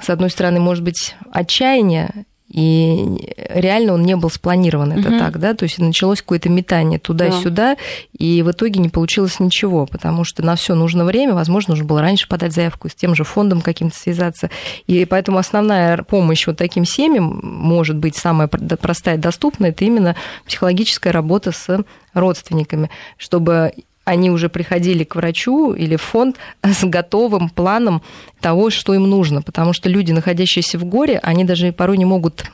[0.00, 5.18] с одной стороны, может быть, отчаяния И реально он не был спланирован, это угу.
[5.18, 7.76] так, да, то есть началось какое-то метание туда-сюда, да.
[8.12, 12.02] и в итоге не получилось ничего, потому что на все нужно время, возможно, нужно было
[12.02, 14.50] раньше подать заявку, с тем же фондом каким-то связаться.
[14.86, 20.14] И поэтому основная помощь вот таким семьям, может быть, самая простая и доступная, это именно
[20.44, 23.72] психологическая работа с родственниками, чтобы
[24.04, 28.02] они уже приходили к врачу или в фонд с готовым планом
[28.40, 29.42] того, что им нужно.
[29.42, 32.50] Потому что люди, находящиеся в горе, они даже порой не могут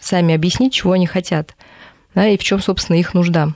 [0.00, 1.54] сами объяснить, чего они хотят,
[2.14, 3.52] да, и в чем, собственно, их нужда.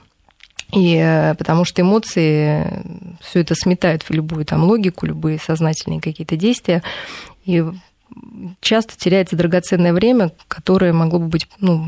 [0.71, 2.83] И э, потому что эмоции
[3.21, 6.83] все это сметают в любую там логику, любые сознательные какие-то действия.
[7.45, 7.63] И
[8.61, 11.85] часто теряется драгоценное время, которое могло бы быть ну,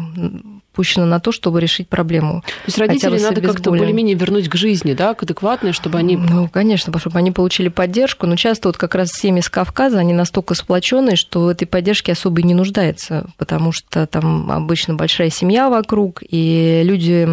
[0.77, 2.43] пущено на то, чтобы решить проблему.
[2.43, 6.15] То есть родителей надо как-то более-менее вернуть к жизни, да, к адекватной, чтобы они...
[6.17, 10.13] Ну, конечно, чтобы они получили поддержку, но часто вот как раз семьи с Кавказа, они
[10.13, 15.31] настолько сплоченные, что в этой поддержке особо и не нуждается, потому что там обычно большая
[15.31, 17.27] семья вокруг, и люди,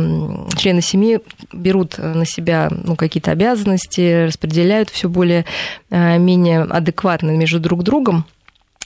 [0.57, 1.21] члены семьи
[1.53, 5.45] берут на себя ну, какие-то обязанности, распределяют все более
[5.91, 8.25] э, адекватно между друг другом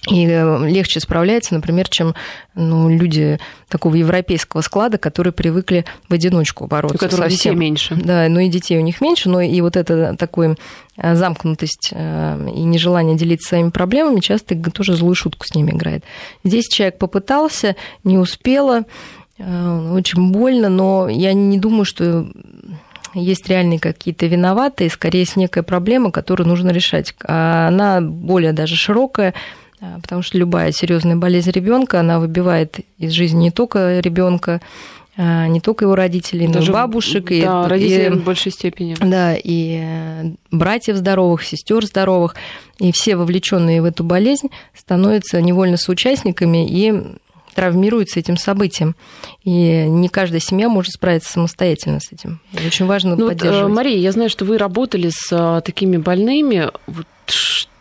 [0.07, 2.15] и э, легче справляется, например, чем
[2.55, 6.97] ну, люди такого европейского склада, которые привыкли в одиночку бороться.
[6.97, 7.55] У которых совсем.
[7.55, 7.95] детей меньше.
[7.97, 12.61] Да, ну и детей у них меньше, но и вот эта э, замкнутость э, и
[12.63, 16.05] нежелание делиться своими проблемами часто тоже злую шутку с ними играет.
[16.45, 18.85] Здесь человек попытался, не успела,
[19.39, 22.27] очень больно, но я не думаю, что
[23.15, 27.15] есть реальные какие-то виноватые, скорее есть некая проблема, которую нужно решать.
[27.25, 29.35] А она более даже широкая,
[29.81, 34.61] потому что любая серьезная болезнь ребенка, она выбивает из жизни не только ребенка,
[35.21, 37.29] а, не только его родителей, Даже, но и бабушек.
[37.29, 38.97] Да, и, родителей и, в большей степени.
[39.01, 42.37] Да, и э, братьев здоровых, сестер здоровых,
[42.79, 47.17] и все вовлеченные в эту болезнь становятся невольно соучастниками и
[47.57, 48.95] травмируются этим событием.
[49.43, 52.41] И не каждая семья может справиться самостоятельно с этим.
[52.65, 53.65] Очень важно ну, поддерживать.
[53.65, 56.71] Вот, Мария, я знаю, что вы работали с а, такими больными.
[56.87, 57.07] Вот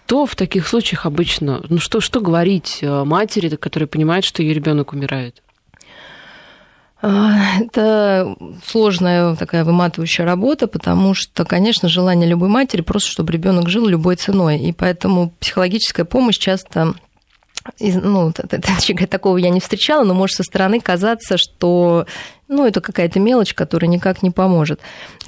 [0.07, 4.53] что в таких случаях обычно, ну что, что говорить э, матери, которая понимает, что ее
[4.53, 5.43] ребенок умирает?
[7.01, 13.67] А, это сложная такая выматывающая работа, потому что, конечно, желание любой матери просто, чтобы ребенок
[13.67, 14.57] жил любой ценой.
[14.59, 16.93] И поэтому психологическая помощь часто
[17.79, 18.31] ну,
[19.09, 22.05] такого я не встречала, но может со стороны казаться, что
[22.47, 24.79] ну, это какая-то мелочь, которая никак не поможет.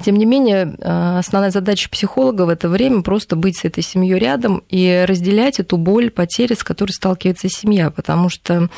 [0.02, 4.18] Тем не менее, э, основная задача психолога в это время просто быть с этой семьей
[4.18, 8.68] рядом и разделять эту боль, потери, с которой сталкивается семья, потому что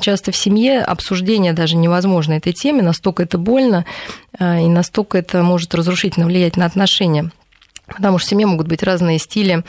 [0.00, 3.84] часто в семье обсуждение даже невозможно этой теме, настолько это больно
[4.38, 7.30] э, и настолько это может разрушительно влиять на отношения.
[7.86, 9.64] Потому что в семье могут быть разные стили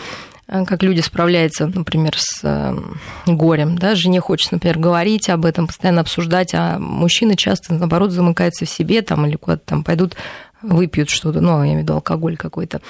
[0.47, 2.77] как люди справляются, например, с э,
[3.25, 3.77] горем.
[3.77, 3.95] Да?
[3.95, 9.01] Жене хочется, например, говорить об этом, постоянно обсуждать, а мужчины часто, наоборот, замыкаются в себе
[9.01, 10.15] там, или куда-то там пойдут,
[10.61, 12.81] выпьют что-то, ну, я имею в виду алкоголь какой-то.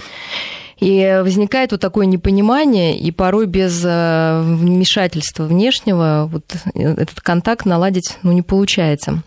[0.79, 6.43] И возникает вот такое непонимание, и порой без э, вмешательства внешнего вот
[6.75, 9.23] этот контакт наладить ну, не получается.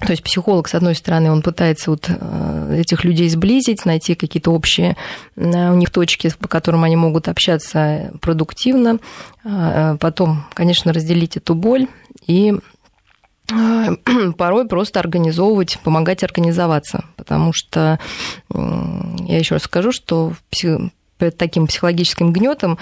[0.00, 4.52] То есть психолог, с одной стороны, он пытается вот э, этих людей сблизить, найти какие-то
[4.52, 4.96] общие
[5.34, 9.00] э, у них точки, по которым они могут общаться продуктивно,
[9.44, 11.88] э, потом, конечно, разделить эту боль
[12.28, 12.54] и
[14.38, 17.98] порой просто организовывать, помогать организоваться, потому что
[18.50, 20.34] я еще раз скажу, что
[21.18, 22.78] таким психологическим гнетом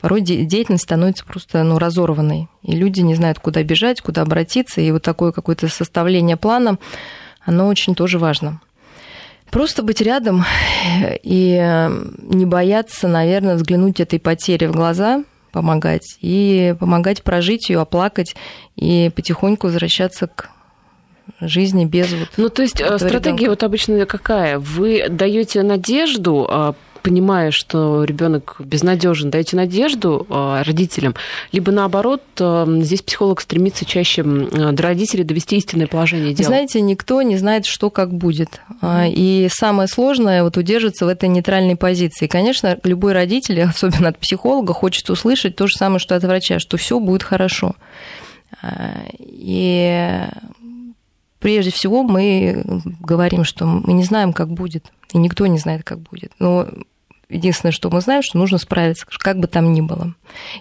[0.00, 4.90] порой деятельность становится просто ну, разорванной, и люди не знают, куда бежать, куда обратиться, и
[4.90, 6.78] вот такое какое-то составление плана,
[7.44, 8.60] оно очень тоже важно.
[9.50, 10.44] Просто быть рядом
[11.22, 18.34] и не бояться, наверное, взглянуть этой потере в глаза, помогать, и помогать прожить ее, оплакать,
[18.74, 20.50] и потихоньку возвращаться к
[21.40, 22.28] жизни без вот.
[22.36, 23.50] Ну, то есть э, стратегия ребенка.
[23.50, 24.58] вот обычно какая?
[24.58, 31.14] Вы даете надежду а, понимая, что ребенок безнадежен, даете надежду а, родителям,
[31.52, 36.48] либо наоборот, а, здесь психолог стремится чаще до родителей довести истинное положение дела?
[36.48, 38.60] Знаете, никто не знает, что как будет.
[38.80, 42.26] А, и самое сложное вот удерживаться в этой нейтральной позиции.
[42.26, 46.76] Конечно, любой родитель, особенно от психолога, хочет услышать то же самое, что от врача, что
[46.76, 47.74] все будет хорошо.
[49.20, 50.20] И
[51.46, 52.64] прежде всего мы
[52.98, 56.32] говорим, что мы не знаем, как будет, и никто не знает, как будет.
[56.40, 56.66] Но
[57.28, 60.14] Единственное, что мы знаем, что нужно справиться, как бы там ни было.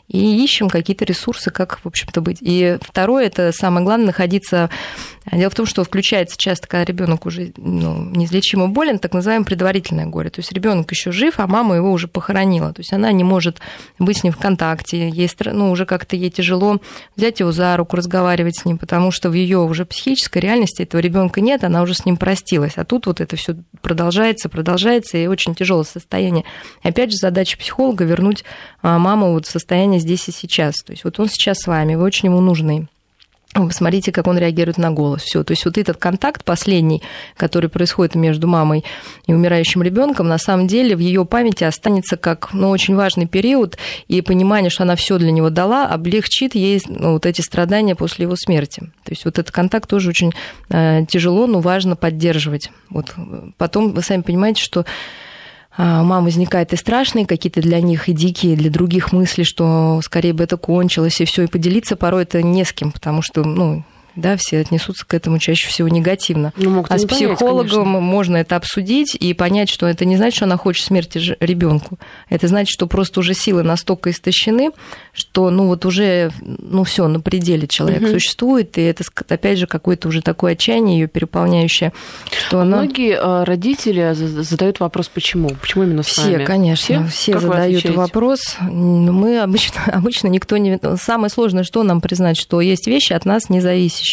[0.08, 2.40] И ищем какие-то ресурсы, как, в общем-то, быть.
[2.42, 4.72] И второе, это самое главное, находиться
[5.32, 10.06] дело в том, что включается часто, когда ребенок уже ну, неизлечимо болен, так называемое предварительное
[10.06, 10.30] горе.
[10.30, 12.74] То есть ребенок еще жив, а мама его уже похоронила.
[12.74, 13.60] То есть она не может
[13.98, 16.80] быть с ним в контакте, ей, ну, уже как-то ей тяжело
[17.16, 21.02] взять его за руку, разговаривать с ним, потому что в ее уже психической реальности этого
[21.02, 22.74] ребенка нет, она уже с ним простилась.
[22.76, 26.46] А тут вот это все продолжается, продолжается, и очень тяжелое состояние.
[26.84, 28.44] И опять же, задача психолога вернуть
[28.82, 30.76] а, маму вот в состояние здесь и сейчас.
[30.84, 32.88] То есть вот он сейчас с вами, вы очень ему нужны.
[33.56, 35.22] Посмотрите, как он реагирует на голос.
[35.24, 35.44] Все.
[35.44, 37.02] То есть вот этот контакт последний,
[37.38, 38.84] который происходит между мамой
[39.28, 43.78] и умирающим ребенком, на самом деле в ее памяти останется как ну, очень важный период,
[44.10, 48.24] и понимание, что она все для него дала, облегчит ей ну, вот эти страдания после
[48.24, 48.82] его смерти.
[49.04, 50.34] То есть вот этот контакт тоже очень
[50.70, 52.72] э, тяжело, но важно поддерживать.
[52.90, 53.16] Вот.
[53.58, 54.86] Потом вы сами понимаете, что
[55.78, 60.00] а, у мам возникает и страшные какие-то для них, и дикие, для других мысли, что
[60.04, 63.44] скорее бы это кончилось, и все, и поделиться порой это не с кем, потому что,
[63.44, 63.84] ну,
[64.16, 66.54] да, все отнесутся к этому чаще всего негативно.
[66.56, 70.46] Ну, а с психологом понять, можно это обсудить и понять, что это не значит, что
[70.46, 72.00] она хочет смерти ребенку.
[72.30, 74.72] Это значит, что просто уже силы настолько истощены,
[75.14, 78.12] что ну вот уже ну все на пределе человек угу.
[78.12, 81.92] существует, и это опять же какое-то уже такое отчаяние ее переполняющее,
[82.48, 82.78] что она...
[82.78, 85.50] Многие а, родители задают вопрос, почему?
[85.50, 86.46] Почему именно с Все, вами?
[86.46, 88.58] конечно, все, все задают вопрос.
[88.62, 90.80] Мы обычно, обычно никто не...
[91.02, 94.05] Самое сложное, что нам признать, что есть вещи от нас не зависящие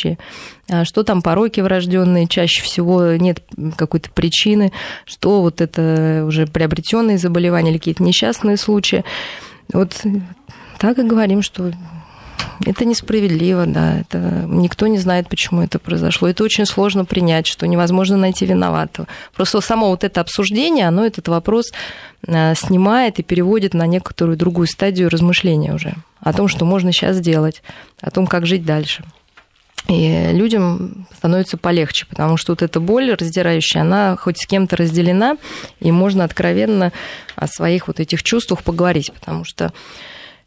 [0.69, 3.43] а что там пороки врожденные, чаще всего нет
[3.77, 4.73] какой-то причины,
[5.05, 9.05] что вот это уже приобретенные заболевания или какие-то несчастные случаи.
[9.73, 10.03] Вот
[10.79, 11.73] так и говорим, что
[12.65, 16.29] это несправедливо, да, это никто не знает, почему это произошло.
[16.29, 19.09] Это очень сложно принять, что невозможно найти виноватого.
[19.35, 21.73] Просто само вот это обсуждение, оно этот вопрос
[22.27, 27.17] э, снимает и переводит на некоторую другую стадию размышления уже о том, что можно сейчас
[27.17, 27.63] сделать,
[28.01, 29.05] о том, как жить дальше.
[29.89, 35.37] И людям становится полегче, потому что вот эта боль раздирающая, она хоть с кем-то разделена,
[35.81, 36.93] и можно откровенно
[37.35, 39.73] о своих вот этих чувствах поговорить, потому что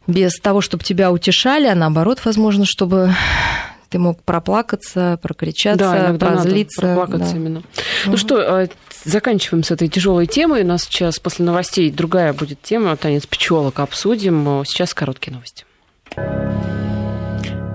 [0.07, 3.13] без того, чтобы тебя утешали, а наоборот, возможно, чтобы
[3.89, 6.81] ты мог проплакаться, прокричаться, да, прозлиться.
[6.81, 7.39] Надо проплакаться да.
[7.39, 7.59] именно.
[7.59, 7.65] Угу.
[8.07, 8.67] Ну что, а,
[9.03, 10.63] заканчиваем с этой тяжелой темой.
[10.63, 12.95] У нас сейчас после новостей другая будет тема.
[12.97, 14.63] Танец пчелок обсудим.
[14.65, 15.65] Сейчас короткие новости.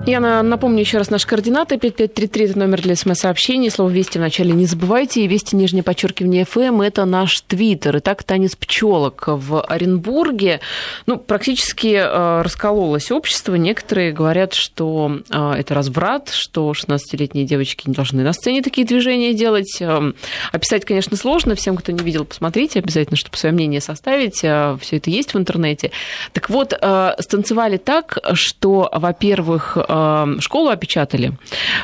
[0.07, 1.77] Я напомню еще раз наши координаты.
[1.77, 3.69] 5533– это номер для смс-сообщений.
[3.69, 5.21] Слово «Вести» вначале не забывайте.
[5.21, 7.99] И «Вести» нижнее подчеркивание «ФМ»– это наш твиттер.
[7.99, 10.59] Итак, танец пчелок в Оренбурге.
[11.05, 13.53] Ну, практически э, раскололось общество.
[13.53, 19.35] Некоторые говорят, что э, это разврат, что 16-летние девочки не должны на сцене такие движения
[19.35, 19.77] делать.
[19.81, 20.13] Э,
[20.51, 21.53] описать, конечно, сложно.
[21.53, 24.37] Всем, кто не видел, посмотрите обязательно, чтобы свое мнение составить.
[24.37, 25.91] Все это есть в интернете.
[26.33, 26.73] Так вот,
[27.19, 29.90] станцевали так, что, во-первых, Э,
[30.39, 31.33] школу опечатали.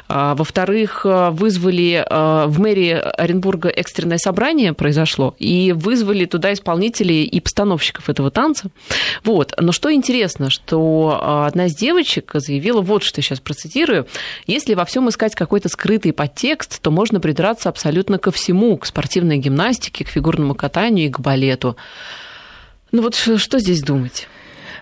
[0.07, 7.23] А, во-вторых, э, вызвали э, в мэрии Оренбурга экстренное собрание произошло, и вызвали туда исполнителей
[7.23, 8.69] и постановщиков этого танца.
[9.23, 9.53] Вот.
[9.59, 14.07] Но что интересно, что одна из девочек заявила, вот что я сейчас процитирую,
[14.45, 19.37] если во всем искать какой-то скрытый подтекст, то можно придраться абсолютно ко всему, к спортивной
[19.37, 21.75] гимнастике, к фигурному катанию и к балету.
[22.91, 24.27] Ну вот что здесь думать?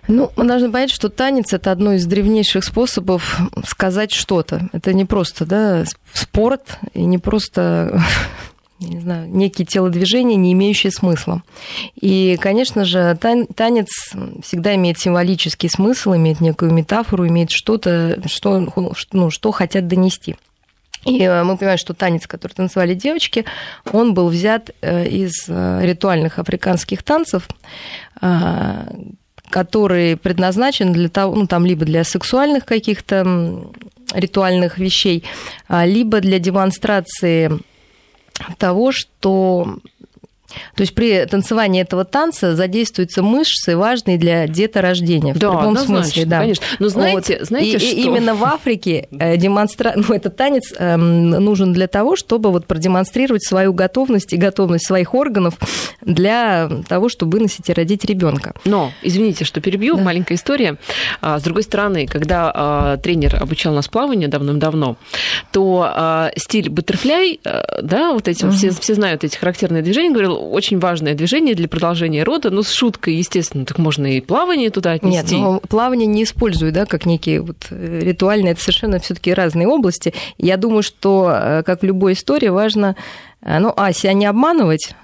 [0.07, 4.69] Ну, мы должны понять, что танец это одно из древнейших способов сказать что-то.
[4.71, 5.83] Это не просто да,
[6.13, 7.99] спорт и не просто
[8.79, 11.43] не знаю, некие телодвижения, не имеющие смысла.
[11.99, 13.17] И, конечно же,
[13.55, 13.87] танец
[14.43, 18.71] всегда имеет символический смысл, имеет некую метафору, имеет что-то, что,
[19.11, 20.35] ну, что хотят донести.
[21.05, 23.45] И э, мы понимаем, что танец, который танцевали девочки,
[23.91, 27.47] он был взят э, из э, ритуальных африканских танцев,
[29.49, 33.65] который предназначен для того, ну, там, либо для сексуальных каких-то
[34.13, 35.23] ритуальных вещей,
[35.67, 37.59] а, либо для демонстрации
[38.57, 39.77] того, что
[40.75, 45.33] то есть при танцевании этого танца задействуются мышцы, важные для деторождения.
[45.33, 46.39] В да, любом смысле, да.
[46.39, 46.65] Конечно.
[46.79, 47.47] Но знаете, вот.
[47.47, 47.95] знаете и, что?
[47.95, 49.93] И именно в Африке э, демонстра...
[49.95, 55.13] ну, этот танец эм, нужен для того, чтобы вот продемонстрировать свою готовность и готовность своих
[55.13, 55.55] органов
[56.01, 58.53] для того, чтобы выносить и родить ребенка.
[58.65, 60.03] Но, извините, что перебью, да.
[60.03, 60.77] маленькая история.
[61.21, 64.97] А, с другой стороны, когда а, тренер обучал нас плаванию давным-давно,
[65.51, 67.39] то а, стиль баттерфляй,
[67.81, 68.53] да, вот эти, угу.
[68.53, 72.49] все, все знают эти характерные движения, говорил, очень важное движение для продолжения рода.
[72.49, 75.35] Ну, с шуткой, естественно, так можно и плавание туда отнести.
[75.35, 79.33] Нет, ну, плавание не использую, да, как некие вот э, ритуальные, это совершенно все таки
[79.33, 80.13] разные области.
[80.37, 82.95] Я думаю, что, э, как в любой истории, важно
[83.45, 84.95] ну, а, себя не обманывать,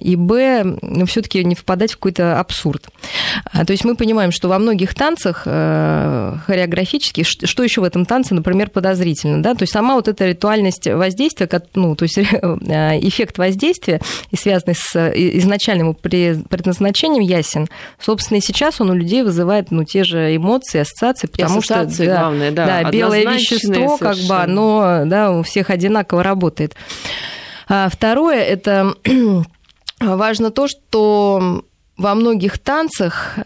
[0.00, 2.88] и, б, ну, все таки не впадать в какой-то абсурд.
[3.52, 8.70] То есть мы понимаем, что во многих танцах хореографических, что еще в этом танце, например,
[8.70, 14.00] подозрительно, да, то есть сама вот эта ритуальность воздействия, ну, то есть эффект воздействия,
[14.36, 17.68] связанный с изначальным предназначением ясен.
[18.00, 21.84] Собственно, и сейчас он у людей вызывает, ну, те же эмоции, ассоциации, потому и что
[21.84, 23.98] да, главное, да, да белое вещество, совершенно.
[23.98, 26.74] как бы оно да, у всех одинаково работает.
[27.74, 28.94] А второе это
[30.00, 31.64] важно то, что
[31.96, 33.38] во многих танцах,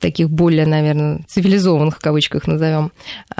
[0.00, 2.90] таких более, наверное, цивилизованных, в кавычках назовем,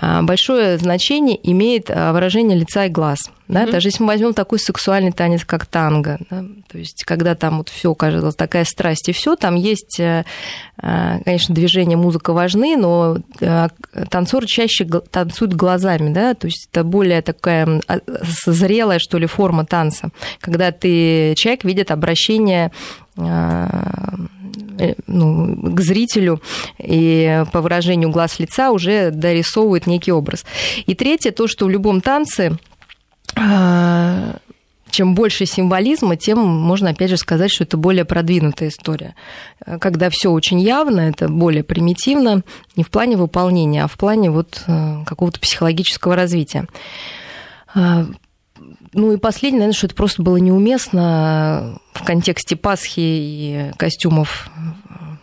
[0.00, 3.30] э, большое значение имеет э, выражение лица и глаз.
[3.48, 3.64] Да?
[3.64, 3.70] Mm-hmm.
[3.70, 6.44] Даже если мы возьмем такой сексуальный танец, как танго, да?
[6.68, 10.24] то есть когда там вот все кажется такая страсть и все, там есть, э,
[10.76, 13.18] конечно, движение, музыка важны, но
[14.10, 17.80] танцор чаще танцует глазами, да, то есть это более такая
[18.44, 22.72] зрелая, что ли, форма танца, когда ты человек видит обращение
[24.78, 26.40] Э, ну, к зрителю
[26.78, 30.44] и по выражению глаз лица уже дорисовывает некий образ.
[30.86, 32.75] И третье, то, что в любом танце э,
[34.90, 39.14] чем больше символизма, тем можно, опять же, сказать, что это более продвинутая история.
[39.78, 42.42] Когда все очень явно, это более примитивно,
[42.76, 46.66] не в плане выполнения, а в плане вот э, какого-то психологического развития.
[47.74, 54.48] Ну и последнее, наверное, что это просто было неуместно в контексте Пасхи и костюмов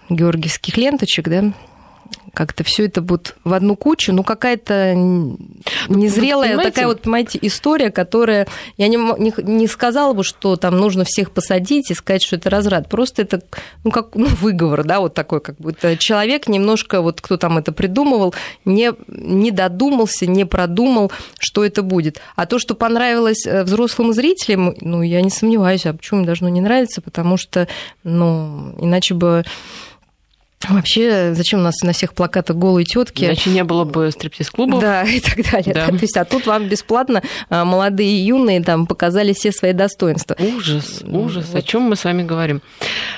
[0.09, 1.51] георгиевских ленточек, да,
[2.33, 4.93] как-то все это будет в одну кучу, ну какая-то
[5.87, 10.77] незрелая вот, такая вот, понимаете, история, которая, я не, не, не сказала бы, что там
[10.77, 13.43] нужно всех посадить и сказать, что это разрад, просто это,
[13.83, 17.71] ну как, ну выговор, да, вот такой, как будто человек немножко, вот кто там это
[17.71, 18.33] придумывал,
[18.65, 22.19] не, не додумался, не продумал, что это будет.
[22.35, 26.49] А то, что понравилось э, взрослым зрителям, ну я не сомневаюсь, а почему им должно
[26.49, 27.67] не нравиться, потому что,
[28.03, 29.43] ну, иначе бы
[30.69, 33.25] Вообще, зачем у нас на всех плакатах голые тетки?
[33.25, 34.81] Иначе не было бы стриптиз-клубов.
[34.81, 35.73] Да, и так далее.
[35.73, 35.87] Да.
[35.87, 40.37] То есть, а тут вам бесплатно а, молодые и юные там показали все свои достоинства.
[40.39, 41.47] Ужас, ужас.
[41.51, 41.59] Вот.
[41.59, 42.61] О чем мы с вами говорим?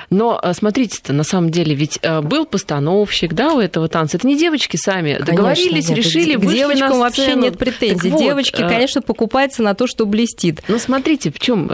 [0.10, 4.18] Но а, смотрите-то, на самом деле, ведь а, был постановщик, да, у этого танца.
[4.18, 8.10] Это не девочки сами конечно, договорились, нет, решили, К девочкам вообще нет претензий.
[8.10, 10.64] Вот, Девочки, конечно, покупаются на то, что блестит.
[10.68, 11.68] Но смотрите, в чем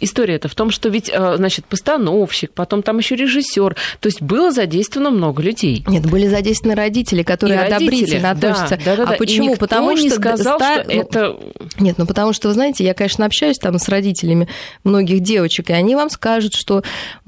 [0.00, 0.48] история-то?
[0.48, 3.76] В том, что ведь, значит, постановщик, потом там еще режиссер.
[4.00, 5.84] То есть было задействовано задействовано много людей.
[5.86, 8.78] Нет, были задействованы родители, которые и одобрительно родители, относятся.
[8.84, 9.56] Да, да, да, а почему?
[9.56, 10.82] Потому что не сказал, ста...
[10.82, 11.36] что это...
[11.78, 14.48] Нет, ну потому что, вы знаете, я, конечно, общаюсь там с родителями
[14.84, 16.82] многих девочек, и они вам скажут, что,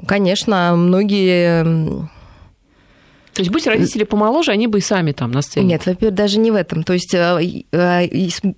[0.07, 2.09] конечно, многие
[3.33, 5.69] то есть, будь родители помоложе, они бы и сами там на сцене.
[5.69, 6.83] Нет, во-первых, даже не в этом.
[6.83, 8.09] То есть э, э,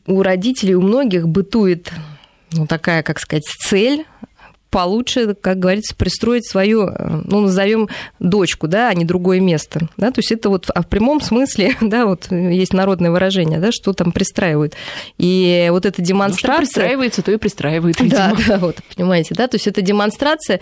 [0.07, 1.93] у родителей, у многих бытует
[2.53, 4.07] ну, такая, как сказать, цель
[4.73, 6.91] получше, как говорится, пристроить свою,
[7.25, 9.89] ну, назовем дочку, да, а не другое место.
[9.99, 10.11] Да?
[10.11, 13.93] То есть это вот а в прямом смысле, да, вот есть народное выражение, да, что
[13.93, 14.75] там пристраивают.
[15.19, 16.49] И вот эта демонстрация...
[16.49, 18.19] Ну, что пристраивается, то и пристраивает, видимо.
[18.19, 20.61] Да, да, вот, понимаете, да, то есть эта демонстрация,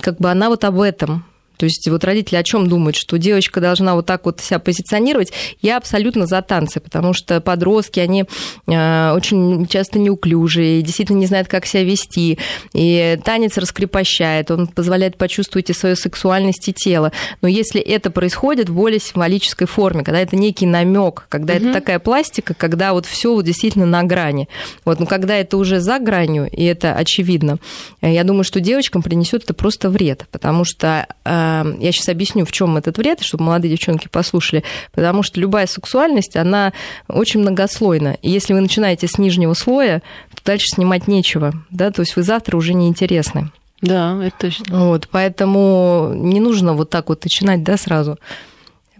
[0.00, 1.24] как бы она вот об этом,
[1.60, 5.30] то есть вот родители о чем думают, что девочка должна вот так вот себя позиционировать?
[5.60, 8.24] Я абсолютно за танцы, потому что подростки, они
[8.66, 12.38] э, очень часто неуклюжие, действительно не знают, как себя вести.
[12.72, 17.12] И танец раскрепощает, он позволяет почувствовать и свою сексуальность и тело.
[17.42, 21.64] Но если это происходит в более символической форме, когда это некий намек, когда угу.
[21.64, 24.48] это такая пластика, когда вот все вот действительно на грани.
[24.86, 27.58] Вот, но когда это уже за гранью, и это очевидно,
[28.00, 32.52] я думаю, что девочкам принесет это просто вред, потому что э, я сейчас объясню, в
[32.52, 36.72] чем этот вред, чтобы молодые девчонки послушали, потому что любая сексуальность, она
[37.08, 38.16] очень многослойна.
[38.22, 40.02] И если вы начинаете с нижнего слоя,
[40.34, 43.50] то дальше снимать нечего, да, то есть вы завтра уже не интересны.
[43.82, 44.86] Да, это точно.
[44.86, 48.18] Вот, поэтому не нужно вот так вот начинать, да, сразу.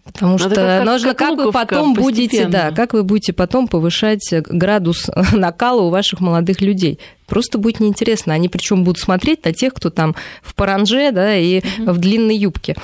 [0.04, 3.68] Потому Надо что как, нужно, как, как вы потом будете, да, как вы будете потом
[3.68, 6.98] повышать градус накала у ваших молодых людей
[7.30, 8.34] просто будет неинтересно.
[8.34, 11.92] Они причем будут смотреть на тех, кто там в паранже, да, и угу.
[11.92, 12.76] в длинной юбке.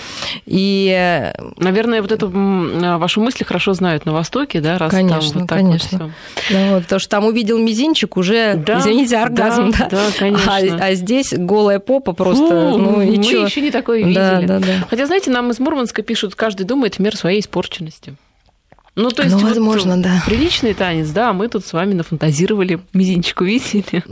[0.47, 0.89] И...
[0.97, 5.41] Э, Наверное, вот эту а, вашу мысль хорошо знают на Востоке, да, раз конечно, там
[5.41, 5.99] вот так конечно.
[5.99, 6.11] Вот
[6.51, 10.79] да, вот, потому что там увидел мизинчик, уже, да, извините, оргазм, да, да, да конечно.
[10.81, 13.45] А, а здесь голая попа просто, Фу, ну и Мы чё?
[13.45, 14.15] еще не такое видели.
[14.15, 14.87] Да, да, да.
[14.89, 18.15] Хотя, знаете, нам из Мурманска пишут, каждый думает в меру своей испорченности.
[18.97, 20.23] Ну, то есть, ну, возможно, вот, да.
[20.25, 24.03] Приличный танец, да, мы тут с вами нафантазировали, мизинчик увидели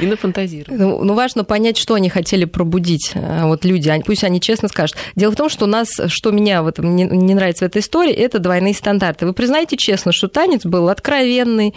[0.00, 0.76] и нафантазировали.
[0.76, 4.96] Ну, ну, важно понять, что они хотели пробудить, э, вот люди, пусть они честно скажут.
[5.14, 7.82] Дело в том, что у нас, что меня в этом не, не нравится в этой
[7.82, 9.26] истории, это двойные стандарты.
[9.26, 11.72] Вы признаете честно, что танец был откровенный,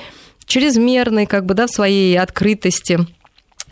[0.46, 3.00] чрезмерный, как бы, да, в своей открытости.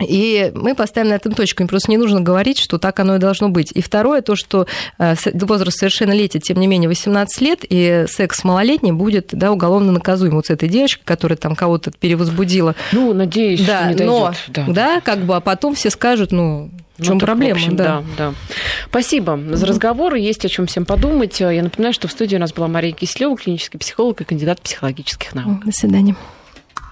[0.08, 1.62] И мы поставим на этом точку.
[1.62, 3.72] Им просто не нужно говорить, что так оно и должно быть.
[3.72, 4.66] И второе, то, что
[4.98, 10.34] э, возраст совершеннолетия, тем не менее, 18 лет, и секс малолетний будет да, уголовно наказуем.
[10.34, 12.74] Вот с этой девочкой, которая там кого-то перевозбудила.
[12.92, 14.66] Ну, надеюсь, да, что не но, Да.
[14.68, 17.54] да, как бы, а потом все скажут, ну, в чем ну, проблема?
[17.54, 18.02] В общем, да.
[18.16, 18.34] да, да.
[18.88, 20.14] Спасибо за разговор.
[20.14, 21.40] Есть о чем всем подумать.
[21.40, 25.34] Я напоминаю, что в студии у нас была Мария Кислева, клинический психолог и кандидат психологических
[25.34, 25.64] наук.
[25.64, 26.14] До свидания.